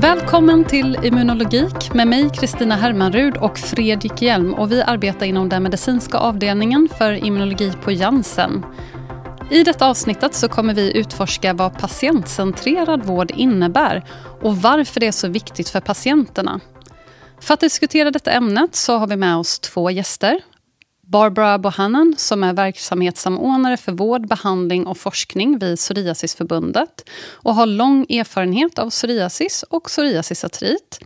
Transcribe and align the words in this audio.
Välkommen 0.00 0.64
till 0.64 0.98
Immunologik 1.02 1.94
med 1.94 2.08
mig 2.08 2.30
Kristina 2.30 2.76
Hermanrud 2.76 3.36
och 3.36 3.58
Fredrik 3.58 4.22
Hjelm 4.22 4.54
och 4.54 4.72
vi 4.72 4.82
arbetar 4.82 5.26
inom 5.26 5.48
den 5.48 5.62
medicinska 5.62 6.18
avdelningen 6.18 6.88
för 6.98 7.24
immunologi 7.24 7.72
på 7.82 7.92
Janssen. 7.92 8.64
I 9.50 9.62
detta 9.62 9.86
avsnittet 9.86 10.34
så 10.34 10.48
kommer 10.48 10.74
vi 10.74 10.98
utforska 10.98 11.52
vad 11.52 11.78
patientcentrerad 11.78 13.04
vård 13.04 13.30
innebär 13.30 14.04
och 14.42 14.56
varför 14.56 15.00
det 15.00 15.06
är 15.06 15.12
så 15.12 15.28
viktigt 15.28 15.68
för 15.68 15.80
patienterna. 15.80 16.60
För 17.40 17.54
att 17.54 17.60
diskutera 17.60 18.10
detta 18.10 18.30
ämnet 18.30 18.74
så 18.74 18.98
har 18.98 19.06
vi 19.06 19.16
med 19.16 19.36
oss 19.36 19.58
två 19.58 19.90
gäster. 19.90 20.40
Barbara 21.10 21.58
Bohannan 21.58 22.14
som 22.16 22.44
är 22.44 22.52
verksamhetssamordnare 22.52 23.76
för 23.76 23.92
vård, 23.92 24.28
behandling 24.28 24.86
och 24.86 24.98
forskning 24.98 25.58
vid 25.58 25.76
Psoriasisförbundet 25.76 27.08
och 27.32 27.54
har 27.54 27.66
lång 27.66 28.06
erfarenhet 28.08 28.78
av 28.78 28.90
psoriasis 28.90 29.62
och 29.62 29.84
psoriasisartrit. 29.84 31.00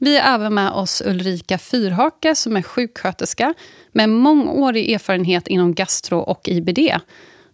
Vi 0.00 0.16
är 0.16 0.34
även 0.34 0.54
med 0.54 0.70
oss 0.70 1.02
Ulrika 1.06 1.58
Fyrhake 1.58 2.34
som 2.34 2.56
är 2.56 2.62
sjuksköterska 2.62 3.54
med 3.92 4.08
mångårig 4.08 4.92
erfarenhet 4.92 5.48
inom 5.48 5.74
gastro 5.74 6.18
och 6.18 6.48
IBD. 6.48 6.78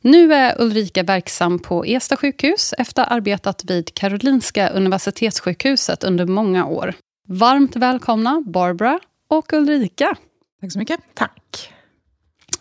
Nu 0.00 0.34
är 0.34 0.62
Ulrika 0.62 1.02
verksam 1.02 1.58
på 1.58 1.84
Ersta 1.84 2.16
sjukhus 2.16 2.74
efter 2.78 3.02
att 3.02 3.08
ha 3.08 3.16
arbetat 3.16 3.64
vid 3.64 3.94
Karolinska 3.94 4.68
universitetssjukhuset 4.68 6.04
under 6.04 6.26
många 6.26 6.66
år. 6.66 6.94
Varmt 7.28 7.76
välkomna 7.76 8.42
Barbara 8.46 9.00
och 9.28 9.52
Ulrika. 9.52 10.16
Tack 10.60 10.72
så 10.72 10.78
mycket. 10.78 11.00
Tack. 11.14 11.73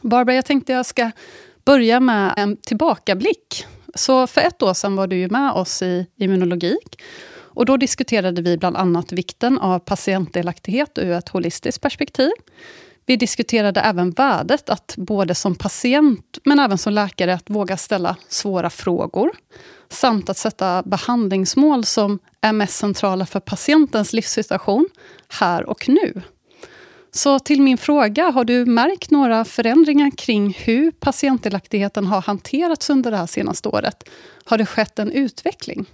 Barbara, 0.03 0.35
jag 0.35 0.45
tänkte 0.45 0.73
jag 0.73 0.85
ska 0.85 1.12
börja 1.66 1.99
med 1.99 2.34
en 2.38 2.57
tillbakablick. 2.57 3.66
Så 3.95 4.27
för 4.27 4.41
ett 4.41 4.63
år 4.63 4.73
sedan 4.73 4.95
var 4.95 5.07
du 5.07 5.16
ju 5.16 5.29
med 5.29 5.52
oss 5.52 5.81
i 5.81 6.07
immunologik. 6.17 7.02
Och 7.35 7.66
då 7.66 7.77
diskuterade 7.77 8.41
vi 8.41 8.57
bland 8.57 8.77
annat 8.77 9.12
vikten 9.12 9.59
av 9.59 9.79
patientdelaktighet 9.79 10.98
ur 10.98 11.12
ett 11.12 11.29
holistiskt 11.29 11.82
perspektiv. 11.82 12.32
Vi 13.05 13.15
diskuterade 13.15 13.79
även 13.79 14.12
värdet 14.12 14.70
att 14.70 14.93
både 14.98 15.35
som 15.35 15.55
patient 15.55 16.38
men 16.43 16.60
även 16.60 16.77
som 16.77 16.93
läkare 16.93 17.34
att 17.34 17.49
våga 17.49 17.77
ställa 17.77 18.15
svåra 18.27 18.70
frågor. 18.70 19.32
Samt 19.90 20.29
att 20.29 20.38
sätta 20.38 20.84
behandlingsmål 20.85 21.85
som 21.85 22.20
är 22.41 22.54
mest 22.54 22.77
centrala 22.77 23.26
för 23.26 23.40
patientens 23.40 24.13
livssituation 24.13 24.88
här 25.27 25.70
och 25.70 25.90
nu. 25.90 26.21
Så 27.16 27.40
till 27.40 27.62
min 27.62 27.78
fråga, 27.78 28.30
har 28.30 28.46
du 28.46 28.66
märkt 28.66 29.12
några 29.12 29.46
förändringar 29.46 30.12
kring 30.18 30.58
hur 30.60 30.92
patientdelaktigheten 30.92 32.06
har 32.06 32.22
hanterats 32.22 32.90
under 32.90 33.12
det 33.12 33.18
här 33.18 33.26
senaste 33.26 33.70
året? 33.70 34.10
Har 34.46 34.58
det 34.58 34.66
skett 34.66 35.00
en 35.00 35.12
utveckling? 35.12 35.86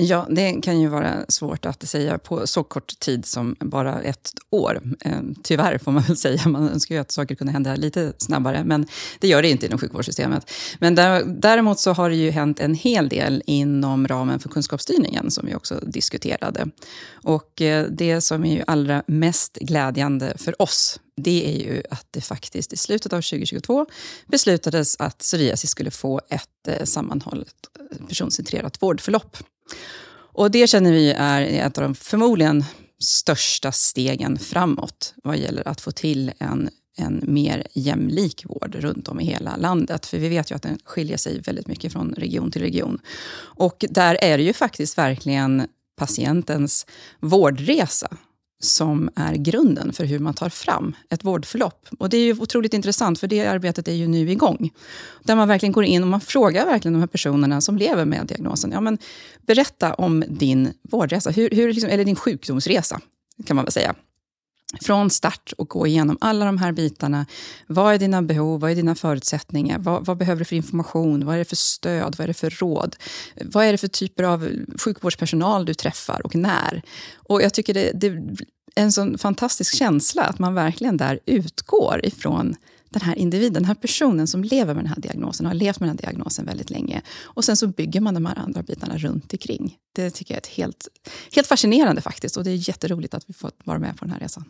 Ja, 0.00 0.26
det 0.30 0.60
kan 0.62 0.80
ju 0.80 0.88
vara 0.88 1.24
svårt 1.28 1.66
att 1.66 1.88
säga 1.88 2.18
på 2.18 2.46
så 2.46 2.62
kort 2.62 2.98
tid 2.98 3.26
som 3.26 3.56
bara 3.60 4.00
ett 4.02 4.32
år. 4.50 4.80
Eh, 5.00 5.20
tyvärr, 5.42 5.78
får 5.78 5.92
man 5.92 6.02
väl 6.02 6.16
säga. 6.26 6.48
Man 6.48 6.68
önskar 6.68 6.94
ju 6.94 7.00
att 7.00 7.10
saker 7.10 7.34
kunde 7.34 7.52
hända 7.52 7.74
lite 7.74 8.12
snabbare, 8.18 8.64
men 8.64 8.86
det 9.18 9.28
gör 9.28 9.42
det 9.42 9.50
inte 9.50 9.66
inom 9.66 9.78
sjukvårdssystemet. 9.78 10.50
Men 10.78 10.94
däremot 11.40 11.78
så 11.78 11.92
har 11.92 12.10
det 12.10 12.16
ju 12.16 12.30
hänt 12.30 12.60
en 12.60 12.74
hel 12.74 13.08
del 13.08 13.42
inom 13.46 14.08
ramen 14.08 14.40
för 14.40 14.48
kunskapsstyrningen, 14.48 15.30
som 15.30 15.46
vi 15.46 15.54
också 15.54 15.80
diskuterade. 15.86 16.66
Och 17.12 17.62
eh, 17.62 17.86
det 17.90 18.20
som 18.20 18.44
är 18.44 18.54
ju 18.54 18.62
allra 18.66 19.02
mest 19.06 19.54
glädjande 19.54 20.32
för 20.36 20.62
oss, 20.62 21.00
det 21.16 21.56
är 21.56 21.58
ju 21.58 21.82
att 21.90 22.06
det 22.10 22.20
faktiskt 22.20 22.72
i 22.72 22.76
slutet 22.76 23.12
av 23.12 23.16
2022 23.16 23.86
beslutades 24.26 24.96
att 25.00 25.18
psoriasis 25.18 25.70
skulle 25.70 25.90
få 25.90 26.20
ett 26.28 26.68
eh, 26.68 26.84
sammanhållet 26.84 27.54
personcentrerat 28.08 28.82
vårdförlopp. 28.82 29.36
Och 30.32 30.50
det 30.50 30.66
känner 30.66 30.92
vi 30.92 31.12
är 31.12 31.42
ett 31.42 31.78
av 31.78 31.84
de 31.84 31.94
förmodligen 31.94 32.64
största 33.00 33.72
stegen 33.72 34.38
framåt 34.38 35.14
vad 35.24 35.38
gäller 35.38 35.68
att 35.68 35.80
få 35.80 35.90
till 35.90 36.32
en, 36.38 36.70
en 36.96 37.20
mer 37.26 37.66
jämlik 37.72 38.44
vård 38.46 38.74
runt 38.74 39.08
om 39.08 39.20
i 39.20 39.24
hela 39.24 39.56
landet. 39.56 40.06
För 40.06 40.18
vi 40.18 40.28
vet 40.28 40.50
ju 40.50 40.54
att 40.54 40.62
den 40.62 40.78
skiljer 40.84 41.16
sig 41.16 41.40
väldigt 41.40 41.66
mycket 41.66 41.92
från 41.92 42.14
region 42.14 42.50
till 42.50 42.62
region. 42.62 42.98
Och 43.38 43.84
där 43.90 44.18
är 44.20 44.38
det 44.38 44.44
ju 44.44 44.52
faktiskt 44.52 44.98
verkligen 44.98 45.66
patientens 45.96 46.86
vårdresa 47.20 48.16
som 48.60 49.10
är 49.16 49.34
grunden 49.34 49.92
för 49.92 50.04
hur 50.04 50.18
man 50.18 50.34
tar 50.34 50.48
fram 50.48 50.96
ett 51.10 51.24
vårdförlopp. 51.24 51.88
Och 51.98 52.08
Det 52.08 52.16
är 52.16 52.24
ju 52.24 52.40
otroligt 52.40 52.74
intressant, 52.74 53.20
för 53.20 53.26
det 53.26 53.46
arbetet 53.46 53.88
är 53.88 53.92
ju 53.92 54.06
nu 54.08 54.30
igång. 54.30 54.70
Där 55.22 55.36
man 55.36 55.48
verkligen 55.48 55.72
går 55.72 55.84
in 55.84 56.02
och 56.02 56.08
man 56.08 56.20
frågar 56.20 56.66
verkligen 56.66 56.92
de 56.92 57.00
här 57.00 57.06
personerna 57.06 57.60
som 57.60 57.76
lever 57.76 58.04
med 58.04 58.26
diagnosen. 58.26 58.72
Ja, 58.72 58.80
men 58.80 58.98
berätta 59.46 59.94
om 59.94 60.24
din 60.28 60.72
vårdresa, 60.82 61.30
hur, 61.30 61.50
hur 61.50 61.72
liksom, 61.72 61.90
eller 61.90 62.04
din 62.04 62.16
sjukdomsresa, 62.16 63.00
kan 63.46 63.56
man 63.56 63.64
väl 63.64 63.72
säga. 63.72 63.94
Från 64.80 65.10
start 65.10 65.52
och 65.58 65.68
gå 65.68 65.86
igenom 65.86 66.18
alla 66.20 66.44
de 66.44 66.58
här 66.58 66.72
bitarna. 66.72 67.26
Vad 67.66 67.94
är 67.94 67.98
dina 67.98 68.22
behov? 68.22 68.60
Vad 68.60 68.70
är 68.70 68.74
dina 68.74 68.94
förutsättningar? 68.94 69.78
Vad, 69.78 70.06
vad, 70.06 70.16
behöver 70.16 70.38
du 70.38 70.44
för 70.44 70.56
information? 70.56 71.26
Vad 71.26 71.34
är 71.34 71.38
det 71.38 71.44
för 71.44 71.56
stöd? 71.56 72.14
Vad 72.18 72.20
är 72.24 72.28
det 72.28 72.34
för 72.34 72.50
råd? 72.50 72.96
Vad 73.44 73.64
är 73.64 73.72
det 73.72 73.78
för 73.78 73.88
typer 73.88 74.24
av 74.24 74.50
sjukvårdspersonal 74.78 75.64
du 75.64 75.74
träffar 75.74 76.26
och 76.26 76.34
när? 76.34 76.82
Och 77.16 77.42
jag 77.42 77.54
tycker 77.54 77.74
det, 77.74 77.92
det 77.94 78.06
är 78.06 78.36
en 78.74 78.92
sån 78.92 79.18
fantastisk 79.18 79.76
känsla 79.76 80.22
att 80.22 80.38
man 80.38 80.54
verkligen 80.54 80.96
där 80.96 81.20
utgår 81.26 82.00
ifrån 82.04 82.56
den 82.90 83.02
här 83.02 83.18
individen, 83.18 83.52
den 83.52 83.64
här 83.64 83.74
personen 83.74 84.26
som 84.26 84.44
lever 84.44 84.74
med 84.74 84.84
den 84.84 84.92
här 84.92 85.00
diagnosen 85.00 85.46
och 85.46 85.50
har 85.50 85.56
levt 85.58 85.80
med 85.80 85.88
den 85.88 85.98
här 86.02 86.12
diagnosen 86.12 86.46
väldigt 86.46 86.70
länge. 86.70 87.02
Och 87.22 87.44
sen 87.44 87.56
så 87.56 87.66
bygger 87.66 88.00
man 88.00 88.14
de 88.14 88.26
här 88.26 88.38
andra 88.38 88.62
bitarna 88.62 88.98
runt 88.98 89.32
omkring. 89.32 89.76
Det 89.92 90.10
tycker 90.10 90.34
jag 90.34 90.46
är 90.46 90.50
helt, 90.50 90.88
helt 91.32 91.46
fascinerande 91.46 92.00
faktiskt 92.00 92.36
och 92.36 92.44
det 92.44 92.50
är 92.50 92.68
jätteroligt 92.68 93.14
att 93.14 93.24
vi 93.26 93.34
fått 93.34 93.56
vara 93.64 93.78
med 93.78 93.96
på 93.96 94.04
den 94.04 94.12
här 94.12 94.20
resan. 94.20 94.44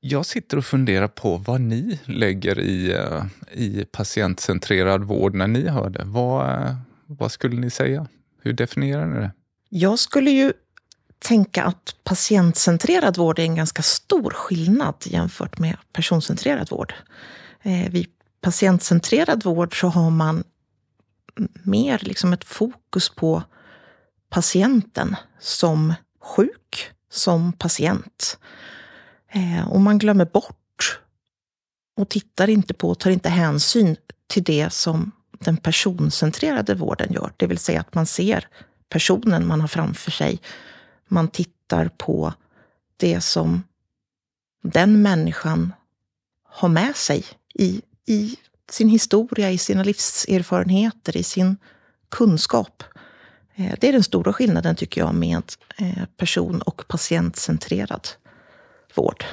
Jag 0.00 0.26
sitter 0.26 0.56
och 0.56 0.64
funderar 0.64 1.08
på 1.08 1.36
vad 1.36 1.60
ni 1.60 2.00
lägger 2.04 2.58
i, 2.60 2.92
eh, 2.92 3.24
i 3.52 3.84
patientcentrerad 3.84 5.04
vård 5.04 5.34
när 5.34 5.46
ni 5.46 5.68
hör 5.68 5.90
det. 5.90 6.02
Vad, 6.04 6.50
eh, 6.50 6.76
vad 7.06 7.32
skulle 7.32 7.56
ni 7.56 7.70
säga? 7.70 8.06
Hur 8.42 8.52
definierar 8.52 9.06
ni 9.06 9.20
det? 9.20 9.30
Jag 9.68 9.98
skulle 9.98 10.30
ju 10.30 10.52
tänka 11.18 11.64
att 11.64 11.96
patientcentrerad 12.04 13.16
vård 13.16 13.38
är 13.38 13.42
en 13.42 13.54
ganska 13.54 13.82
stor 13.82 14.30
skillnad 14.30 14.94
jämfört 15.04 15.58
med 15.58 15.76
personcentrerad 15.92 16.70
vård. 16.70 16.94
Eh, 17.62 17.90
vid 17.90 18.06
patientcentrerad 18.40 19.44
vård 19.44 19.80
så 19.80 19.88
har 19.88 20.10
man 20.10 20.44
mer 21.62 21.98
liksom 22.02 22.32
ett 22.32 22.44
fokus 22.44 23.08
på 23.08 23.42
patienten 24.28 25.16
som 25.40 25.94
sjuk, 26.20 26.90
som 27.10 27.52
patient. 27.52 28.38
Eh, 29.28 29.68
och 29.68 29.80
man 29.80 29.98
glömmer 29.98 30.24
bort 30.24 31.00
och 31.96 32.08
tittar 32.08 32.50
inte 32.50 32.74
på 32.74 32.90
och 32.90 32.98
tar 32.98 33.10
inte 33.10 33.28
hänsyn 33.28 33.96
till 34.26 34.44
det 34.44 34.72
som 34.72 35.12
den 35.38 35.56
personcentrerade 35.56 36.74
vården 36.74 37.12
gör. 37.12 37.32
Det 37.36 37.46
vill 37.46 37.58
säga 37.58 37.80
att 37.80 37.94
man 37.94 38.06
ser 38.06 38.48
personen 38.88 39.46
man 39.46 39.60
har 39.60 39.68
framför 39.68 40.10
sig. 40.10 40.40
Man 41.08 41.28
tittar 41.28 41.88
på 41.88 42.34
det 42.96 43.20
som 43.20 43.62
den 44.62 45.02
människan 45.02 45.72
har 46.44 46.68
med 46.68 46.96
sig 46.96 47.24
i, 47.58 47.82
i 48.06 48.36
sin 48.70 48.88
historia, 48.88 49.50
i 49.50 49.58
sina 49.58 49.82
livserfarenheter, 49.82 51.16
i 51.16 51.22
sin 51.22 51.56
kunskap. 52.08 52.82
Eh, 53.54 53.74
det 53.80 53.88
är 53.88 53.92
den 53.92 54.02
stora 54.02 54.32
skillnaden, 54.32 54.76
tycker 54.76 55.00
jag, 55.00 55.14
med 55.14 55.42
eh, 55.76 56.04
person 56.16 56.62
och 56.62 56.88
patientcentrerad 56.88 58.08
vård. 58.94 59.24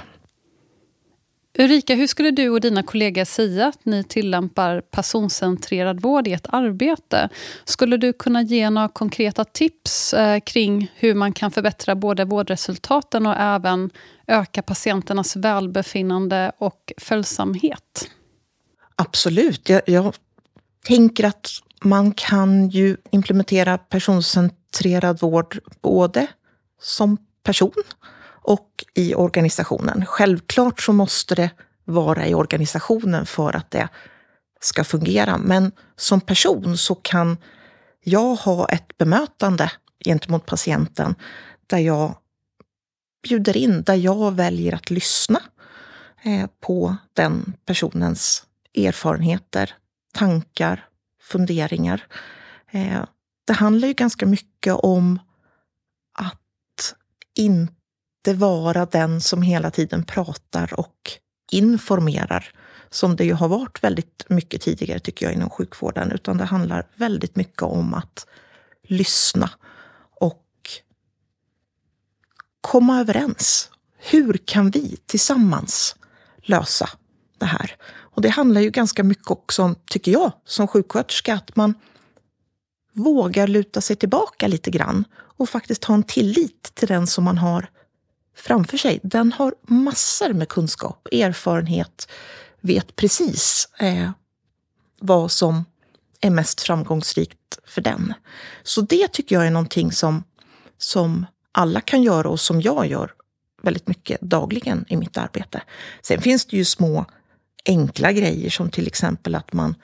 Ulrika, 1.58 1.96
hur 1.96 2.08
skulle 2.08 2.32
du 2.32 2.50
och 2.50 2.62
dina 2.62 2.84
kollegor 2.84 3.26
säga 3.26 3.68
att 3.68 3.86
ni 3.86 4.04
tillämpar 4.04 4.82
personcentrerad 4.82 6.02
vård 6.02 6.28
i 6.28 6.34
ett 6.34 6.48
arbete? 6.50 7.30
Skulle 7.66 7.98
du 7.98 8.14
kunna 8.14 8.42
ge 8.42 8.70
några 8.70 8.88
konkreta 8.88 9.46
tips 9.46 10.14
eh, 10.14 10.40
kring 10.40 10.92
hur 10.96 11.16
man 11.16 11.34
kan 11.34 11.52
förbättra 11.52 11.96
både 11.96 12.26
vårdresultaten 12.26 13.26
och 13.26 13.36
även 13.38 13.90
öka 14.28 14.62
patienternas 14.62 15.36
välbefinnande 15.36 16.52
och 16.58 16.94
följsamhet? 16.98 18.10
Absolut. 18.96 19.70
Jag, 19.70 19.82
jag 19.86 20.16
tänker 20.86 21.24
att 21.24 21.50
man 21.84 22.12
kan 22.12 22.70
ju 22.70 22.98
implementera 23.12 23.78
personcentrerad 23.78 25.22
vård 25.22 25.60
både 25.82 26.28
som 26.82 27.18
person 27.44 27.74
och 28.46 28.86
i 28.94 29.16
organisationen. 29.16 30.06
Självklart 30.06 30.82
så 30.82 30.94
måste 30.94 31.36
det 31.36 31.50
vara 31.86 32.28
i 32.28 32.34
organisationen 32.34 33.26
för 33.26 33.56
att 33.56 33.72
det 33.72 33.88
ska 34.60 34.84
fungera. 34.84 35.38
Men 35.38 35.72
som 35.96 36.22
person 36.22 36.78
så 36.78 36.96
kan 36.96 37.38
jag 38.04 38.36
ha 38.36 38.70
ett 38.70 38.98
bemötande 38.98 39.72
gentemot 40.06 40.46
patienten 40.46 41.16
där 41.68 41.78
jag 41.78 42.18
bjuder 43.24 43.58
in, 43.58 43.84
där 43.84 43.96
jag 43.96 44.36
väljer 44.36 44.76
att 44.76 44.90
lyssna 44.90 45.42
eh, 46.24 46.48
på 46.60 46.96
den 47.14 47.54
personens 47.66 48.44
erfarenheter, 48.76 49.76
tankar, 50.14 50.88
funderingar. 51.22 52.08
Eh, 52.72 53.04
det 53.46 53.54
handlar 53.54 53.88
ju 53.88 53.94
ganska 53.94 54.26
mycket 54.26 54.74
om 54.74 55.20
att 56.14 56.96
inte 57.36 57.85
inte 58.28 58.40
vara 58.40 58.86
den 58.86 59.22
som 59.22 59.42
hela 59.42 59.72
tiden 59.72 60.04
pratar 60.04 60.80
och 60.80 61.12
informerar 61.52 62.52
som 62.90 63.16
det 63.16 63.26
ju 63.26 63.34
har 63.34 63.48
varit 63.48 63.84
väldigt 63.84 64.26
mycket 64.30 64.62
tidigare 64.62 65.00
tycker 65.00 65.26
jag 65.26 65.36
inom 65.36 65.50
sjukvården, 65.50 66.12
utan 66.12 66.38
det 66.38 66.46
handlar 66.46 66.88
väldigt 66.96 67.36
mycket 67.36 67.62
om 67.62 67.94
att 67.94 68.28
lyssna 68.84 69.50
och 70.20 70.44
komma 72.62 73.00
överens. 73.00 73.70
Hur 73.98 74.38
kan 74.46 74.70
vi 74.70 74.98
tillsammans 75.06 75.96
lösa 76.38 76.90
det 77.40 77.46
här? 77.46 77.76
Och 77.86 78.22
det 78.22 78.30
handlar 78.30 78.62
ju 78.62 78.70
ganska 78.70 79.04
mycket 79.04 79.32
också 79.32 79.64
om, 79.64 79.76
tycker 79.86 80.12
jag, 80.12 80.32
som 80.46 80.68
sjuksköterska, 80.68 81.34
att 81.34 81.56
man 81.56 81.74
vågar 82.94 83.48
luta 83.48 83.82
sig 83.82 83.96
tillbaka 83.96 84.48
lite 84.48 84.72
grann 84.72 85.06
och 85.38 85.50
faktiskt 85.50 85.84
ha 85.84 85.96
en 85.96 86.04
tillit 86.04 86.72
till 86.76 86.88
den 86.88 87.08
som 87.08 87.24
man 87.24 87.38
har 87.38 87.70
framför 88.36 88.78
sig. 88.78 89.00
Den 89.04 89.32
har 89.32 89.54
massor 89.62 90.34
med 90.34 90.50
kunskap, 90.50 91.08
erfarenhet, 91.12 92.08
vet 92.62 92.96
precis 92.96 93.70
eh, 93.80 94.12
vad 95.00 95.32
som 95.32 95.66
är 96.22 96.30
mest 96.30 96.62
framgångsrikt 96.62 97.60
för 97.66 97.82
den. 97.82 98.14
Så 98.64 98.82
det 98.82 99.08
tycker 99.08 99.36
jag 99.36 99.48
är 99.48 99.52
någonting 99.52 99.92
som, 99.92 100.24
som 100.78 101.26
alla 101.52 101.82
kan 101.82 102.04
göra 102.04 102.30
och 102.30 102.40
som 102.40 102.62
jag 102.62 102.88
gör 102.88 103.12
väldigt 103.62 103.88
mycket 103.88 104.22
dagligen 104.22 104.86
i 104.88 104.98
mitt 104.98 105.18
arbete. 105.18 105.62
Sen 106.02 106.22
finns 106.22 106.46
det 106.46 106.58
ju 106.58 106.66
små 106.66 107.06
enkla 107.66 108.12
grejer 108.12 108.50
som 108.50 108.70
till 108.70 108.88
exempel 108.88 109.36
att 109.36 109.54
man 109.54 109.76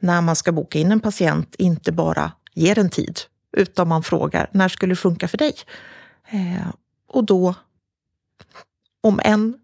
när 0.00 0.20
man 0.20 0.36
ska 0.36 0.52
boka 0.52 0.78
in 0.78 0.92
en 0.92 1.00
patient 1.00 1.54
inte 1.58 1.92
bara 1.92 2.32
ger 2.54 2.78
en 2.78 2.90
tid, 2.90 3.20
utan 3.56 3.88
man 3.88 4.02
frågar 4.02 4.50
när 4.52 4.68
skulle 4.68 4.92
det 4.92 4.96
funka 4.96 5.28
för 5.28 5.38
dig? 5.38 5.54
Eh, 6.30 6.68
och 7.08 7.24
då, 7.24 7.54
om 9.00 9.20
en, 9.24 9.54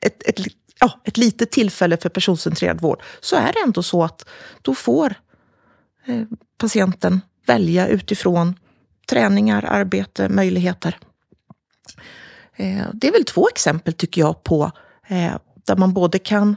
ett, 0.00 0.22
ett, 0.22 0.46
ja, 0.80 1.00
ett 1.04 1.16
litet 1.16 1.50
tillfälle 1.50 1.96
för 1.96 2.08
personcentrerad 2.08 2.80
vård, 2.80 3.02
så 3.20 3.36
är 3.36 3.52
det 3.52 3.58
ändå 3.64 3.82
så 3.82 4.04
att 4.04 4.28
då 4.62 4.74
får 4.74 5.14
eh, 6.06 6.22
patienten 6.58 7.20
välja 7.46 7.86
utifrån 7.86 8.54
träningar, 9.08 9.64
arbete, 9.64 10.28
möjligheter. 10.28 10.98
Eh, 12.56 12.86
det 12.92 13.08
är 13.08 13.12
väl 13.12 13.24
två 13.24 13.48
exempel 13.48 13.94
tycker 13.94 14.20
jag 14.20 14.42
på 14.42 14.70
eh, 15.08 15.34
där 15.66 15.76
man 15.76 15.92
både 15.92 16.18
kan 16.18 16.56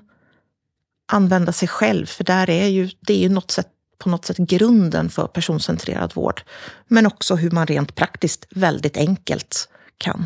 använda 1.11 1.51
sig 1.51 1.67
själv, 1.67 2.05
för 2.05 2.23
där 2.23 2.49
är 2.49 2.67
ju, 2.67 2.89
det 2.99 3.13
är 3.13 3.17
ju 3.17 3.29
något 3.29 3.51
sätt, 3.51 3.67
på 3.97 4.09
något 4.09 4.25
sätt 4.25 4.37
grunden 4.37 5.09
för 5.09 5.27
personcentrerad 5.27 6.15
vård. 6.15 6.41
Men 6.87 7.05
också 7.05 7.35
hur 7.35 7.51
man 7.51 7.67
rent 7.67 7.95
praktiskt 7.95 8.45
väldigt 8.49 8.97
enkelt 8.97 9.69
kan 9.97 10.25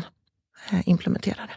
implementera 0.84 1.46
det. 1.46 1.54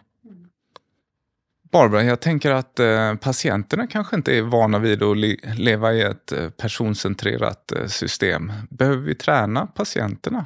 Barbara, 1.71 2.03
jag 2.03 2.19
tänker 2.19 2.51
att 2.51 2.79
eh, 2.79 3.15
patienterna 3.15 3.87
kanske 3.87 4.15
inte 4.15 4.37
är 4.37 4.41
vana 4.41 4.79
vid 4.79 5.03
att 5.03 5.17
le 5.17 5.37
leva 5.57 5.93
i 5.93 6.01
ett 6.01 6.31
eh, 6.31 6.49
personcentrerat 6.49 7.71
eh, 7.71 7.87
system. 7.87 8.51
Behöver 8.69 9.01
vi 9.01 9.15
träna 9.15 9.67
patienterna? 9.67 10.45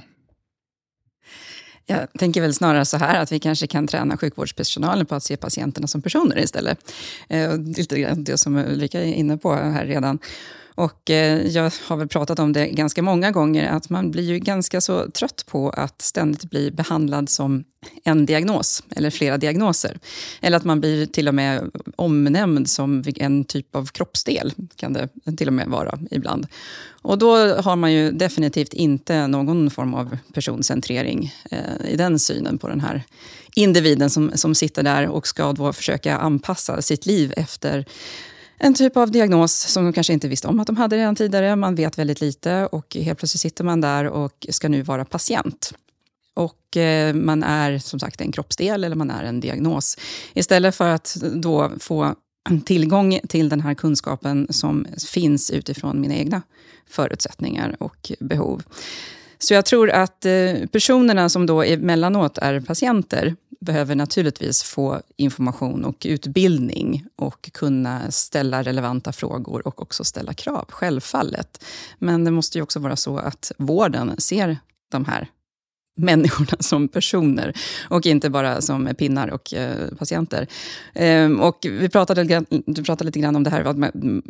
Jag 1.85 2.13
tänker 2.19 2.41
väl 2.41 2.53
snarare 2.53 2.85
så 2.85 2.97
här 2.97 3.21
att 3.21 3.31
vi 3.31 3.39
kanske 3.39 3.67
kan 3.67 3.87
träna 3.87 4.17
sjukvårdspersonalen 4.17 5.05
på 5.05 5.15
att 5.15 5.23
se 5.23 5.37
patienterna 5.37 5.87
som 5.87 6.01
personer 6.01 6.39
istället. 6.39 6.93
Eh, 7.29 7.57
lite 7.57 7.99
grann 7.99 8.23
det 8.23 8.37
som 8.37 8.57
Ulrika 8.57 8.99
är 8.99 9.13
inne 9.13 9.37
på 9.37 9.53
här 9.53 9.85
redan. 9.85 10.19
Och 10.79 11.09
eh, 11.09 11.47
jag 11.47 11.71
har 11.87 11.97
väl 11.97 12.07
pratat 12.07 12.39
om 12.39 12.53
det 12.53 12.67
ganska 12.67 13.01
många 13.01 13.31
gånger, 13.31 13.69
att 13.69 13.89
man 13.89 14.11
blir 14.11 14.23
ju 14.23 14.39
ganska 14.39 14.81
så 14.81 15.11
trött 15.11 15.45
på 15.47 15.69
att 15.69 16.01
ständigt 16.01 16.49
bli 16.49 16.71
behandlad 16.71 17.29
som 17.29 17.63
en 18.03 18.25
diagnos, 18.25 18.83
eller 18.95 19.09
flera 19.09 19.37
diagnoser. 19.37 19.99
Eller 20.41 20.57
att 20.57 20.63
man 20.63 20.79
blir 20.79 21.05
till 21.05 21.27
och 21.27 21.35
med 21.35 21.71
omnämnd 21.95 22.69
som 22.69 23.03
en 23.15 23.45
typ 23.45 23.75
av 23.75 23.85
kroppsdel, 23.85 24.53
kan 24.75 24.93
det 24.93 25.09
till 25.37 25.47
och 25.47 25.53
med 25.53 25.67
vara 25.67 25.99
ibland. 26.11 26.47
Och 27.01 27.17
då 27.17 27.55
har 27.55 27.75
man 27.75 27.93
ju 27.93 28.11
definitivt 28.11 28.73
inte 28.73 29.27
någon 29.27 29.69
form 29.69 29.93
av 29.93 30.17
personcentrering 30.33 31.33
eh, 31.51 31.91
i 31.91 31.95
den 31.95 32.19
synen 32.19 32.57
på 32.57 32.67
den 32.67 32.81
här 32.81 33.03
individen 33.55 34.09
som, 34.09 34.31
som 34.35 34.55
sitter 34.55 34.83
där 34.83 35.07
och 35.07 35.27
ska 35.27 35.53
då 35.53 35.73
försöka 35.73 36.17
anpassa 36.17 36.81
sitt 36.81 37.05
liv 37.05 37.33
efter 37.37 37.85
en 38.59 38.73
typ 38.73 38.97
av 38.97 39.11
diagnos 39.11 39.53
som 39.53 39.83
de 39.83 39.93
kanske 39.93 40.13
inte 40.13 40.27
visste 40.27 40.47
om 40.47 40.59
att 40.59 40.67
de 40.67 40.77
hade 40.77 40.97
redan 40.97 41.15
tidigare. 41.15 41.55
Man 41.55 41.75
vet 41.75 41.97
väldigt 41.97 42.21
lite 42.21 42.65
och 42.65 42.95
helt 42.95 43.19
plötsligt 43.19 43.41
sitter 43.41 43.63
man 43.63 43.81
där 43.81 44.05
och 44.05 44.47
ska 44.49 44.69
nu 44.69 44.81
vara 44.81 45.05
patient. 45.05 45.73
Och 46.33 46.77
eh, 46.77 47.13
man 47.13 47.43
är 47.43 47.79
som 47.79 47.99
sagt 47.99 48.21
en 48.21 48.31
kroppsdel 48.31 48.83
eller 48.83 48.95
man 48.95 49.11
är 49.11 49.23
en 49.23 49.39
diagnos. 49.39 49.97
Istället 50.33 50.75
för 50.75 50.89
att 50.89 51.17
då 51.33 51.71
få 51.79 52.15
tillgång 52.65 53.19
till 53.27 53.49
den 53.49 53.61
här 53.61 53.73
kunskapen 53.73 54.47
som 54.49 54.87
finns 55.07 55.51
utifrån 55.51 56.01
mina 56.01 56.15
egna 56.15 56.41
förutsättningar 56.89 57.75
och 57.79 58.11
behov. 58.19 58.63
Så 59.39 59.53
jag 59.53 59.65
tror 59.65 59.89
att 59.89 60.25
eh, 60.25 60.53
personerna 60.71 61.29
som 61.29 61.45
då 61.45 61.63
emellanåt 61.63 62.37
är 62.37 62.59
patienter 62.59 63.35
behöver 63.59 63.95
naturligtvis 63.95 64.63
få 64.63 65.01
information 65.15 65.85
och 65.85 66.05
utbildning 66.05 67.05
och 67.15 67.51
kunna 67.53 68.11
ställa 68.11 68.63
relevanta 68.63 69.11
frågor 69.11 69.67
och 69.67 69.81
också 69.81 70.03
ställa 70.03 70.33
krav, 70.33 70.65
självfallet. 70.69 71.65
Men 71.99 72.23
det 72.23 72.31
måste 72.31 72.57
ju 72.57 72.61
också 72.61 72.79
vara 72.79 72.95
så 72.95 73.17
att 73.17 73.51
vården 73.57 74.15
ser 74.17 74.57
de 74.91 75.05
här 75.05 75.27
människorna 76.03 76.57
som 76.59 76.87
personer 76.87 77.53
och 77.89 78.05
inte 78.05 78.29
bara 78.29 78.61
som 78.61 78.95
pinnar 78.97 79.27
och 79.27 79.53
eh, 79.53 79.87
patienter. 79.97 80.47
Ehm, 80.93 81.39
och 81.39 81.57
vi 81.61 81.89
pratade, 81.89 82.43
du 82.65 82.83
pratade 82.83 83.05
lite 83.05 83.19
grann 83.19 83.35
om 83.35 83.43
det 83.43 83.49
här 83.49 83.63
att 83.63 83.77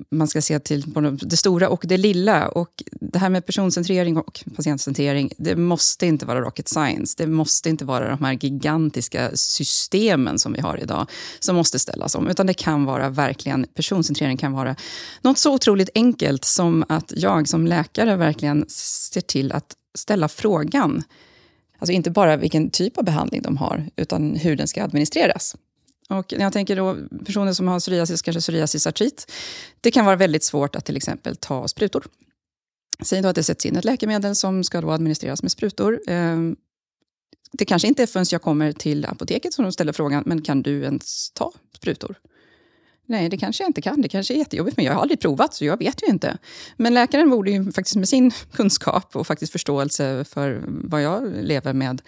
man, 0.10 0.27
ska 0.27 0.42
se 0.42 0.60
till 0.60 0.83
det 1.21 1.38
stora 1.38 1.69
och 1.69 1.83
det 1.88 1.98
lilla. 1.98 2.48
Och 2.48 2.83
det 2.92 3.19
här 3.19 3.30
med 3.30 3.45
personcentrering 3.45 4.18
och 4.18 4.44
patientcentrering, 4.56 5.31
det 5.38 5.56
måste 5.56 6.06
inte 6.06 6.25
vara 6.25 6.42
rocket 6.42 6.68
science. 6.68 7.16
Det 7.18 7.27
måste 7.27 7.69
inte 7.69 7.86
vara 7.86 8.10
de 8.10 8.24
här 8.25 8.33
gigantiska 8.33 9.30
systemen 9.33 10.39
som 10.39 10.54
vi 10.54 10.62
har 10.62 10.77
idag 10.77 11.07
som 11.39 11.56
måste 11.56 11.80
ställas 11.80 12.15
om. 12.15 12.27
Utan 12.27 12.48
det 12.48 12.54
kan 12.54 12.86
vara 12.86 13.10
verkligen, 13.10 13.65
personcentrering 13.74 14.38
kan 14.38 14.51
vara 14.51 14.75
något 15.22 15.38
så 15.38 15.54
otroligt 15.54 15.89
enkelt 15.95 16.45
som 16.45 16.86
att 16.89 17.13
jag 17.15 17.48
som 17.48 17.68
läkare 17.68 18.15
verkligen 18.15 18.65
ser 18.69 19.22
till 19.22 19.51
att 19.51 19.75
ställa 19.98 20.27
frågan 20.27 21.04
Alltså 21.79 21.91
inte 21.91 22.12
bara 22.12 22.38
vilken 22.38 22.69
typ 22.69 22.98
av 22.98 23.03
behandling 23.03 23.41
de 23.41 23.57
har, 23.57 23.89
utan 23.95 24.36
hur 24.36 24.55
den 24.55 24.67
ska 24.67 24.83
administreras. 24.83 25.55
Och 26.09 26.33
när 26.38 26.43
jag 26.43 26.53
tänker 26.53 26.75
då 26.75 26.98
personer 27.25 27.53
som 27.53 27.67
har 27.67 27.79
psoriasis, 27.79 28.21
kanske 28.21 28.41
psoriasisartrit, 28.41 29.31
det 29.81 29.91
kan 29.91 30.05
vara 30.05 30.15
väldigt 30.15 30.43
svårt 30.43 30.75
att 30.75 30.86
till 30.86 30.98
exempel 30.98 31.36
ta 31.36 31.67
sprutor. 31.67 32.07
Säg 33.03 33.21
då 33.21 33.29
att 33.29 33.36
det 33.36 33.43
sätts 33.43 33.65
in 33.65 33.75
ett 33.75 33.86
läkemedel 33.86 34.36
som 34.36 34.63
ska 34.63 34.81
då 34.81 34.91
administreras 34.91 35.41
med 35.41 35.51
sprutor. 35.51 36.01
Ehm, 36.07 36.55
det 37.51 37.65
kanske 37.65 37.88
inte 37.88 38.03
är 38.03 38.07
förrän 38.07 38.25
jag 38.31 38.41
kommer 38.41 38.71
till 38.71 39.05
apoteket 39.05 39.53
som 39.53 39.63
de 39.63 39.71
ställer 39.71 39.93
frågan, 39.93 40.24
men 40.25 40.41
kan 40.41 40.62
du 40.62 40.83
ens 40.83 41.31
ta 41.31 41.51
sprutor? 41.75 42.15
Nej, 43.10 43.30
det 43.30 43.38
kanske 43.38 43.63
jag 43.63 43.70
inte 43.70 43.82
kan. 43.82 44.01
Det 44.01 44.08
kanske 44.08 44.34
är 44.34 44.38
jättejobbigt, 44.38 44.78
men 44.78 44.86
jag 44.86 44.94
har 44.94 45.01
aldrig 45.01 45.20
provat, 45.20 45.54
så 45.54 45.66
jag 45.66 45.78
vet 45.78 46.04
ju 46.04 46.08
inte. 46.08 46.38
Men 46.78 46.94
läkaren 46.94 47.30
borde 47.30 47.51
ju 47.51 47.72
faktiskt 47.72 47.96
med 47.96 48.10
sin 48.10 48.32
kunskap 48.51 49.16
och 49.16 49.28
faktiskt 49.28 49.51
förståelse 49.51 50.25
för 50.25 50.63
vad 50.68 51.01
jag 51.01 51.34
lever 51.42 51.74
med 51.74 52.01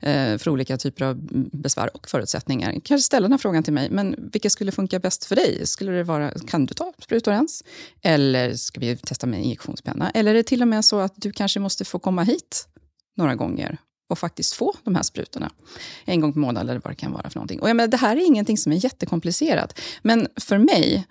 eh, 0.00 0.38
för 0.38 0.48
olika 0.48 0.76
typer 0.76 1.04
av 1.04 1.18
besvär 1.52 1.96
och 1.96 2.08
förutsättningar, 2.08 2.72
kanske 2.72 3.02
ställa 3.02 3.24
den 3.24 3.32
här 3.32 3.38
frågan 3.38 3.62
till 3.62 3.72
mig. 3.72 3.90
Men 3.90 4.30
vilka 4.32 4.50
skulle 4.50 4.72
funka 4.72 4.98
bäst 4.98 5.24
för 5.24 5.36
dig? 5.36 5.66
Skulle 5.66 5.92
det 5.92 6.04
vara, 6.04 6.30
kan 6.30 6.66
du 6.66 6.74
ta 6.74 6.92
sprutor 7.02 7.34
ens? 7.34 7.64
Eller 8.02 8.54
ska 8.54 8.80
vi 8.80 8.96
testa 8.96 9.26
med 9.26 9.42
injektionspenna? 9.44 10.10
Eller 10.10 10.30
är 10.30 10.34
det 10.34 10.42
till 10.42 10.62
och 10.62 10.68
med 10.68 10.84
så 10.84 10.98
att 10.98 11.12
du 11.16 11.32
kanske 11.32 11.60
måste 11.60 11.84
få 11.84 11.98
komma 11.98 12.22
hit 12.22 12.68
några 13.16 13.34
gånger 13.34 13.78
och 14.08 14.18
faktiskt 14.18 14.54
få 14.54 14.74
de 14.84 14.94
här 14.94 15.02
sprutorna. 15.02 15.50
En 16.04 16.20
gång 16.20 16.32
per 16.32 16.40
månad 16.40 16.70
eller 16.70 16.80
vad 16.84 16.92
det 16.92 16.96
kan 16.96 17.12
vara 17.12 17.30
för 17.30 17.36
någonting. 17.36 17.60
Och 17.60 17.68
jag 17.68 17.76
menar, 17.76 17.88
det 17.88 17.96
här 17.96 18.16
är 18.16 18.26
ingenting 18.26 18.58
som 18.58 18.72
är 18.72 18.84
jättekomplicerat. 18.84 19.80
Men 20.02 20.28
för 20.36 20.58
mig, 20.58 21.06